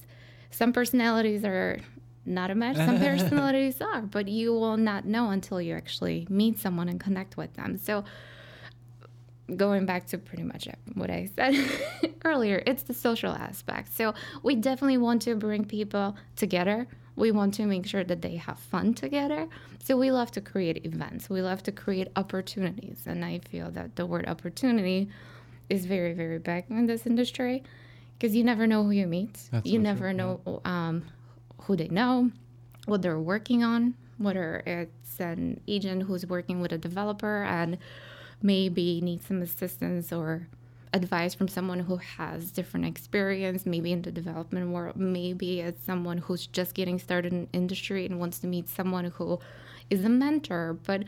some 0.50 0.72
personalities 0.72 1.44
are 1.44 1.80
not 2.26 2.50
a 2.50 2.54
match, 2.54 2.76
some 2.76 2.98
personalities 3.00 3.80
are, 3.80 4.02
but 4.02 4.28
you 4.28 4.52
will 4.52 4.76
not 4.76 5.06
know 5.06 5.30
until 5.30 5.62
you 5.62 5.74
actually 5.74 6.26
meet 6.28 6.58
someone 6.58 6.90
and 6.90 7.00
connect 7.00 7.38
with 7.38 7.54
them. 7.54 7.78
So 7.78 8.04
going 9.56 9.86
back 9.86 10.06
to 10.08 10.18
pretty 10.18 10.42
much 10.42 10.68
what 10.94 11.10
I 11.10 11.30
said 11.34 11.54
earlier, 12.24 12.62
it's 12.66 12.82
the 12.82 12.94
social 12.94 13.32
aspect. 13.32 13.94
So 13.94 14.14
we 14.42 14.54
definitely 14.54 14.98
want 14.98 15.22
to 15.22 15.34
bring 15.34 15.64
people 15.64 16.16
together. 16.36 16.86
We 17.16 17.32
want 17.32 17.54
to 17.54 17.66
make 17.66 17.86
sure 17.86 18.04
that 18.04 18.22
they 18.22 18.36
have 18.36 18.58
fun 18.58 18.94
together. 18.94 19.48
So 19.82 19.96
we 19.96 20.10
love 20.10 20.30
to 20.32 20.40
create 20.40 20.84
events. 20.86 21.28
We 21.28 21.42
love 21.42 21.62
to 21.64 21.72
create 21.72 22.08
opportunities. 22.16 23.02
And 23.06 23.24
I 23.24 23.40
feel 23.50 23.70
that 23.72 23.96
the 23.96 24.06
word 24.06 24.28
opportunity 24.28 25.08
is 25.68 25.86
very, 25.86 26.12
very 26.12 26.38
big 26.38 26.64
in 26.70 26.86
this 26.86 27.06
industry 27.06 27.62
because 28.18 28.34
you 28.34 28.44
never 28.44 28.66
know 28.66 28.84
who 28.84 28.90
you 28.90 29.06
meet. 29.06 29.38
That's 29.50 29.66
you 29.66 29.78
never 29.78 30.12
true. 30.12 30.40
know 30.44 30.60
um, 30.64 31.04
who 31.62 31.76
they 31.76 31.88
know, 31.88 32.30
what 32.86 33.02
they're 33.02 33.18
working 33.18 33.64
on, 33.64 33.94
whether 34.18 34.62
it's 34.66 35.20
an 35.20 35.60
agent 35.66 36.02
who's 36.02 36.26
working 36.26 36.60
with 36.60 36.72
a 36.72 36.78
developer 36.78 37.44
and 37.44 37.78
maybe 38.42 39.00
need 39.00 39.22
some 39.22 39.42
assistance 39.42 40.12
or 40.12 40.48
advice 40.92 41.34
from 41.34 41.48
someone 41.48 41.80
who 41.80 41.96
has 41.96 42.50
different 42.50 42.86
experience, 42.86 43.64
maybe 43.64 43.92
in 43.92 44.02
the 44.02 44.10
development 44.10 44.70
world, 44.70 44.96
maybe 44.96 45.60
as 45.62 45.74
someone 45.84 46.18
who's 46.18 46.46
just 46.46 46.74
getting 46.74 46.98
started 46.98 47.32
in 47.32 47.48
industry 47.52 48.06
and 48.06 48.18
wants 48.18 48.38
to 48.40 48.46
meet 48.46 48.68
someone 48.68 49.04
who 49.06 49.38
is 49.88 50.04
a 50.04 50.08
mentor. 50.08 50.78
But 50.84 51.04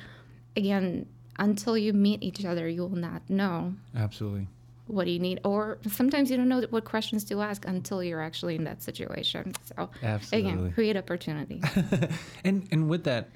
again, 0.57 1.07
until 1.39 1.77
you 1.77 1.93
meet 1.93 2.23
each 2.23 2.45
other, 2.45 2.69
you 2.69 2.83
will 2.83 2.97
not 2.97 3.29
know. 3.29 3.75
Absolutely. 3.97 4.47
What 4.87 5.05
do 5.05 5.11
you 5.11 5.19
need? 5.19 5.41
Or 5.45 5.79
sometimes 5.89 6.31
you 6.31 6.37
don't 6.37 6.49
know 6.49 6.61
what 6.71 6.85
questions 6.85 7.25
to 7.25 7.41
ask 7.41 7.67
until 7.67 8.03
you're 8.03 8.21
actually 8.21 8.57
in 8.57 8.65
that 8.65 8.83
situation. 8.83 9.53
So 9.65 9.89
Absolutely. 10.03 10.51
again, 10.51 10.73
create 10.73 10.97
opportunity. 10.97 11.63
and 12.45 12.69
and 12.71 12.89
with 12.89 13.05
that, 13.05 13.31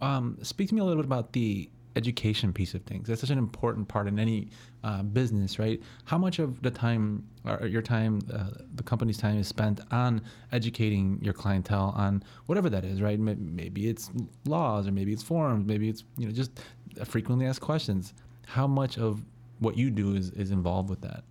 um, 0.00 0.38
speak 0.42 0.68
to 0.68 0.74
me 0.74 0.80
a 0.80 0.84
little 0.84 1.02
bit 1.02 1.06
about 1.06 1.32
the 1.32 1.68
education 1.96 2.52
piece 2.52 2.74
of 2.74 2.82
things. 2.82 3.08
That's 3.08 3.20
such 3.20 3.30
an 3.30 3.38
important 3.38 3.88
part 3.88 4.06
in 4.06 4.18
any 4.18 4.48
uh, 4.84 5.02
business, 5.02 5.58
right? 5.58 5.80
How 6.04 6.18
much 6.18 6.38
of 6.38 6.62
the 6.62 6.70
time, 6.70 7.26
or 7.44 7.66
your 7.66 7.82
time, 7.82 8.20
uh, 8.32 8.50
the 8.74 8.82
company's 8.82 9.18
time 9.18 9.38
is 9.38 9.48
spent 9.48 9.80
on 9.90 10.22
educating 10.52 11.18
your 11.22 11.34
clientele 11.34 11.92
on 11.96 12.22
whatever 12.46 12.70
that 12.70 12.84
is, 12.84 13.02
right? 13.02 13.18
Maybe 13.18 13.88
it's 13.88 14.10
laws, 14.46 14.86
or 14.86 14.92
maybe 14.92 15.12
it's 15.12 15.22
forms, 15.22 15.66
maybe 15.66 15.88
it's 15.88 16.04
you 16.16 16.26
know 16.26 16.32
just 16.32 16.60
frequently 17.04 17.46
asked 17.46 17.60
questions. 17.60 18.14
How 18.46 18.66
much 18.66 18.98
of 18.98 19.22
what 19.58 19.76
you 19.76 19.90
do 19.90 20.14
is, 20.14 20.30
is 20.30 20.50
involved 20.50 20.90
with 20.90 21.00
that? 21.02 21.24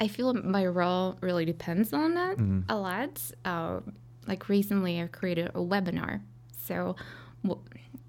I 0.00 0.08
feel 0.08 0.32
my 0.32 0.64
role 0.66 1.18
really 1.20 1.44
depends 1.44 1.92
on 1.92 2.14
that 2.14 2.36
mm-hmm. 2.36 2.60
a 2.68 2.78
lot. 2.78 3.20
Uh, 3.44 3.80
like 4.26 4.48
recently, 4.48 5.00
I've 5.00 5.12
created 5.12 5.48
a 5.48 5.58
webinar. 5.58 6.20
So 6.56 6.96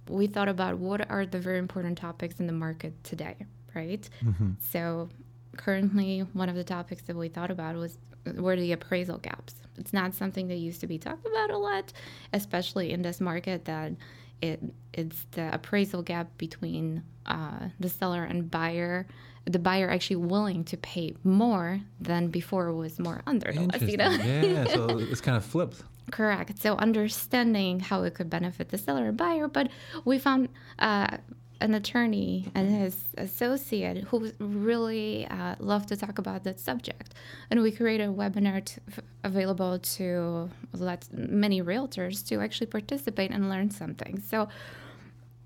we 0.09 0.27
thought 0.27 0.49
about 0.49 0.77
what 0.77 1.09
are 1.09 1.25
the 1.25 1.39
very 1.39 1.59
important 1.59 1.97
topics 1.97 2.39
in 2.39 2.47
the 2.47 2.53
market 2.53 3.03
today, 3.03 3.35
right? 3.75 4.09
Mm-hmm. 4.23 4.51
So 4.59 5.09
currently, 5.57 6.21
one 6.33 6.49
of 6.49 6.55
the 6.55 6.63
topics 6.63 7.03
that 7.03 7.15
we 7.15 7.29
thought 7.29 7.51
about 7.51 7.75
was 7.75 7.97
were 8.35 8.55
the 8.55 8.71
appraisal 8.73 9.17
gaps. 9.17 9.55
It's 9.77 9.93
not 9.93 10.13
something 10.13 10.47
that 10.49 10.55
used 10.55 10.81
to 10.81 10.87
be 10.87 10.97
talked 10.97 11.25
about 11.25 11.51
a 11.51 11.57
lot, 11.57 11.93
especially 12.33 12.91
in 12.91 13.01
this 13.01 13.21
market 13.21 13.65
that 13.65 13.93
it 14.41 14.61
it's 14.93 15.25
the 15.31 15.53
appraisal 15.53 16.01
gap 16.01 16.37
between 16.37 17.03
uh, 17.25 17.69
the 17.79 17.89
seller 17.89 18.23
and 18.23 18.49
buyer 18.49 19.05
the 19.45 19.59
buyer 19.59 19.89
actually 19.89 20.17
willing 20.17 20.63
to 20.63 20.77
pay 20.77 21.15
more 21.23 21.79
than 21.99 22.27
before 22.27 22.71
was 22.73 22.99
more 22.99 23.21
under 23.25 23.51
the 23.51 23.61
less, 23.61 23.81
you 23.81 23.97
know? 23.97 24.11
yeah, 24.11 24.65
so 24.65 24.87
it's 24.99 25.21
kind 25.21 25.37
of 25.37 25.43
flipped. 25.43 25.83
Correct. 26.11 26.59
So 26.59 26.75
understanding 26.75 27.79
how 27.79 28.03
it 28.03 28.13
could 28.15 28.29
benefit 28.29 28.69
the 28.69 28.77
seller 28.77 29.07
and 29.07 29.17
buyer, 29.17 29.47
but 29.47 29.69
we 30.05 30.17
found 30.19 30.49
uh, 30.79 31.17
an 31.61 31.73
attorney 31.73 32.51
and 32.55 32.69
his 32.69 32.95
associate 33.17 34.03
who 34.05 34.31
really 34.39 35.27
uh, 35.27 35.55
love 35.59 35.85
to 35.87 35.97
talk 35.97 36.17
about 36.17 36.43
that 36.43 36.59
subject, 36.59 37.13
and 37.49 37.61
we 37.61 37.71
created 37.71 38.09
a 38.09 38.13
webinar 38.13 38.63
to, 38.63 38.79
available 39.23 39.79
to 39.79 40.49
let 40.73 41.07
many 41.13 41.61
realtors 41.61 42.25
to 42.27 42.39
actually 42.39 42.67
participate 42.67 43.31
and 43.31 43.49
learn 43.49 43.69
something. 43.69 44.21
So 44.21 44.47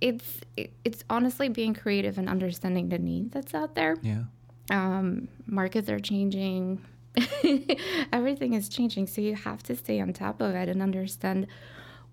it's 0.02 0.42
it's 0.84 1.04
honestly 1.10 1.50
being 1.50 1.74
creative 1.74 2.18
and 2.18 2.30
understanding 2.30 2.90
the 2.90 3.00
need 3.00 3.32
that's 3.32 3.54
out 3.54 3.74
there. 3.76 3.98
Yeah. 4.02 4.24
Um, 4.70 5.28
markets 5.46 5.90
are 5.90 6.00
changing. 6.00 6.84
Everything 8.12 8.54
is 8.54 8.70
changing, 8.70 9.08
so 9.08 9.22
you 9.22 9.36
have 9.36 9.64
to 9.64 9.76
stay 9.76 10.00
on 10.00 10.14
top 10.14 10.42
of 10.42 10.56
it 10.56 10.70
and 10.70 10.82
understand 10.82 11.48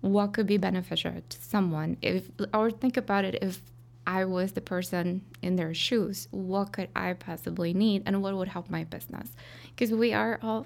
what 0.01 0.33
could 0.33 0.47
be 0.47 0.57
beneficial 0.57 1.13
to 1.29 1.41
someone. 1.41 1.97
If 2.01 2.29
or 2.53 2.71
think 2.71 2.97
about 2.97 3.25
it 3.25 3.35
if 3.41 3.61
I 4.07 4.25
was 4.25 4.53
the 4.53 4.61
person 4.61 5.21
in 5.41 5.55
their 5.55 5.73
shoes, 5.73 6.27
what 6.31 6.73
could 6.73 6.89
I 6.95 7.13
possibly 7.13 7.73
need 7.73 8.03
and 8.05 8.21
what 8.21 8.35
would 8.35 8.47
help 8.47 8.69
my 8.69 8.83
business? 8.83 9.29
Because 9.69 9.91
we 9.93 10.11
are 10.13 10.39
all, 10.41 10.65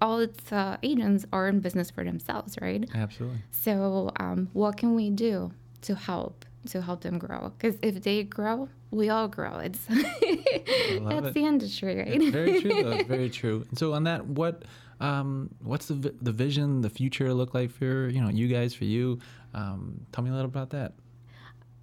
all 0.00 0.18
its 0.20 0.52
uh, 0.52 0.76
agents 0.82 1.24
are 1.32 1.48
in 1.48 1.60
business 1.60 1.90
for 1.90 2.04
themselves, 2.04 2.56
right? 2.60 2.88
Absolutely. 2.94 3.38
So, 3.50 4.12
um, 4.16 4.50
what 4.52 4.76
can 4.76 4.94
we 4.94 5.10
do 5.10 5.52
to 5.82 5.94
help? 5.94 6.44
To 6.66 6.82
help 6.82 7.02
them 7.02 7.18
grow. 7.18 7.52
Because 7.56 7.78
if 7.82 8.02
they 8.02 8.22
grow, 8.22 8.68
we 8.90 9.08
all 9.08 9.28
grow. 9.28 9.58
It's 9.58 9.78
that's 9.88 10.02
it. 10.22 11.34
the 11.34 11.44
industry, 11.44 11.98
right? 11.98 12.08
It's 12.08 12.30
very 12.30 12.60
true. 12.60 12.82
Though. 12.82 13.04
Very 13.04 13.30
true. 13.40 13.64
And 13.68 13.78
so 13.78 13.92
on 13.92 14.04
that, 14.04 14.26
what 14.26 14.64
um, 15.00 15.50
what's 15.62 15.86
the 15.86 16.14
the 16.20 16.32
vision, 16.32 16.80
the 16.82 16.90
future 16.90 17.32
look 17.34 17.54
like 17.54 17.70
for 17.70 18.08
you 18.08 18.20
know 18.20 18.28
you 18.28 18.48
guys, 18.48 18.74
for 18.74 18.84
you? 18.84 19.18
Um, 19.54 20.06
tell 20.12 20.22
me 20.22 20.30
a 20.30 20.34
little 20.34 20.50
about 20.50 20.70
that. 20.70 20.92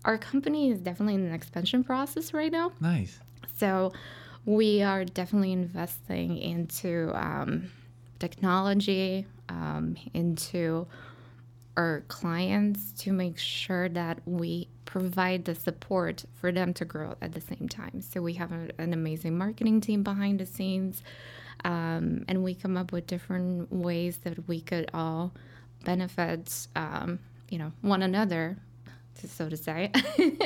Our 0.05 0.17
company 0.17 0.69
is 0.69 0.81
definitely 0.81 1.15
in 1.15 1.25
an 1.25 1.33
expansion 1.33 1.83
process 1.83 2.33
right 2.33 2.51
now. 2.51 2.73
Nice. 2.81 3.19
So 3.55 3.93
we 4.45 4.81
are 4.81 5.05
definitely 5.05 5.53
investing 5.53 6.37
into 6.37 7.11
um, 7.15 7.71
technology, 8.19 9.25
um, 9.49 9.95
into 10.13 10.87
our 11.77 12.03
clients 12.07 12.91
to 13.03 13.11
make 13.11 13.37
sure 13.37 13.89
that 13.89 14.19
we 14.25 14.67
provide 14.93 15.45
the 15.45 15.55
support 15.55 16.23
for 16.39 16.51
them 16.51 16.71
to 16.71 16.85
grow 16.85 17.15
at 17.19 17.31
the 17.31 17.41
same 17.41 17.67
time. 17.67 17.99
So 17.99 18.21
we 18.21 18.33
have 18.33 18.51
a, 18.51 18.69
an 18.77 18.93
amazing 18.93 19.35
marketing 19.35 19.81
team 19.81 20.03
behind 20.03 20.39
the 20.39 20.45
scenes, 20.45 21.01
um, 21.65 22.25
and 22.27 22.43
we 22.43 22.53
come 22.53 22.77
up 22.77 22.91
with 22.91 23.07
different 23.07 23.73
ways 23.73 24.17
that 24.17 24.47
we 24.47 24.61
could 24.61 24.91
all 24.93 25.33
benefit, 25.83 26.67
um, 26.75 27.17
you 27.49 27.57
know, 27.57 27.71
one 27.81 28.03
another, 28.03 28.55
so 29.15 29.49
to 29.49 29.57
say. 29.57 29.91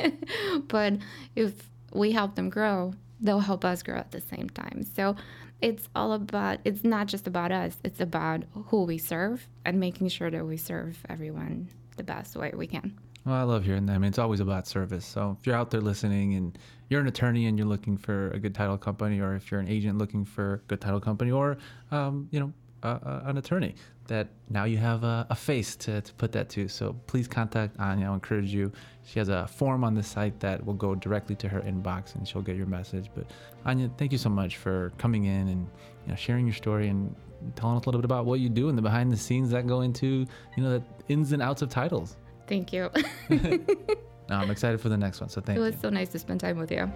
but 0.68 0.94
if 1.36 1.52
we 1.92 2.12
help 2.12 2.34
them 2.34 2.48
grow, 2.48 2.94
they'll 3.20 3.40
help 3.40 3.66
us 3.66 3.82
grow 3.82 3.96
at 3.96 4.12
the 4.12 4.22
same 4.22 4.48
time. 4.48 4.82
So 4.82 5.14
it's 5.60 5.90
all 5.94 6.14
about 6.14 6.60
it's 6.64 6.84
not 6.84 7.08
just 7.08 7.26
about 7.26 7.50
us 7.50 7.76
it's 7.82 7.98
about 7.98 8.44
who 8.66 8.84
we 8.84 8.96
serve 8.96 9.48
and 9.64 9.80
making 9.80 10.06
sure 10.06 10.30
that 10.30 10.46
we 10.46 10.56
serve 10.56 10.96
everyone 11.08 11.68
the 11.96 12.04
best 12.04 12.36
way 12.36 12.52
we 12.54 12.68
can 12.68 12.96
well 13.28 13.36
i 13.36 13.42
love 13.42 13.64
hearing 13.64 13.86
that 13.86 13.94
i 13.94 13.98
mean 13.98 14.08
it's 14.08 14.18
always 14.18 14.40
about 14.40 14.66
service 14.66 15.04
so 15.04 15.36
if 15.38 15.46
you're 15.46 15.56
out 15.56 15.70
there 15.70 15.80
listening 15.80 16.34
and 16.34 16.58
you're 16.88 17.00
an 17.00 17.06
attorney 17.06 17.46
and 17.46 17.58
you're 17.58 17.66
looking 17.66 17.96
for 17.96 18.30
a 18.30 18.38
good 18.38 18.54
title 18.54 18.78
company 18.78 19.20
or 19.20 19.34
if 19.34 19.50
you're 19.50 19.60
an 19.60 19.68
agent 19.68 19.98
looking 19.98 20.24
for 20.24 20.54
a 20.54 20.58
good 20.68 20.80
title 20.80 21.00
company 21.00 21.30
or 21.30 21.58
um, 21.90 22.28
you 22.30 22.40
know 22.40 22.52
an 22.82 23.36
attorney 23.38 23.74
that 24.06 24.28
now 24.48 24.64
you 24.64 24.76
have 24.76 25.04
a, 25.04 25.26
a, 25.30 25.34
face 25.34 25.76
to, 25.76 26.00
to 26.00 26.14
put 26.14 26.32
that 26.32 26.48
to. 26.48 26.68
So 26.68 26.94
please 27.06 27.28
contact 27.28 27.76
Ania. 27.78 28.06
I'll 28.06 28.14
encourage 28.14 28.52
you. 28.52 28.72
She 29.04 29.18
has 29.18 29.28
a 29.28 29.46
form 29.46 29.84
on 29.84 29.94
the 29.94 30.02
site 30.02 30.38
that 30.40 30.64
will 30.64 30.74
go 30.74 30.94
directly 30.94 31.34
to 31.36 31.48
her 31.48 31.60
inbox 31.60 32.14
and 32.14 32.26
she'll 32.26 32.42
get 32.42 32.56
your 32.56 32.66
message. 32.66 33.10
But 33.14 33.26
Ania, 33.66 33.90
thank 33.98 34.12
you 34.12 34.18
so 34.18 34.30
much 34.30 34.56
for 34.56 34.92
coming 34.98 35.24
in 35.24 35.48
and 35.48 35.68
you 36.04 36.08
know, 36.08 36.14
sharing 36.14 36.46
your 36.46 36.54
story 36.54 36.88
and 36.88 37.14
telling 37.54 37.76
us 37.76 37.84
a 37.84 37.86
little 37.86 38.00
bit 38.00 38.06
about 38.06 38.26
what 38.26 38.40
you 38.40 38.48
do 38.48 38.68
and 38.68 38.76
the 38.76 38.82
behind 38.82 39.12
the 39.12 39.16
scenes 39.16 39.50
that 39.50 39.66
go 39.66 39.82
into 39.82 40.26
you 40.56 40.62
know 40.62 40.78
the 40.78 40.84
ins 41.08 41.32
and 41.32 41.42
outs 41.42 41.62
of 41.62 41.68
titles. 41.68 42.16
Thank 42.48 42.72
you. 42.72 42.90
no, 43.28 44.36
I'm 44.36 44.50
excited 44.50 44.80
for 44.80 44.88
the 44.88 44.96
next 44.96 45.20
one. 45.20 45.28
So 45.28 45.40
thank 45.40 45.56
you. 45.56 45.62
It 45.62 45.66
was 45.66 45.74
you. 45.74 45.80
so 45.82 45.90
nice 45.90 46.08
to 46.10 46.18
spend 46.18 46.40
time 46.40 46.58
with 46.58 46.72
you. 46.72 46.90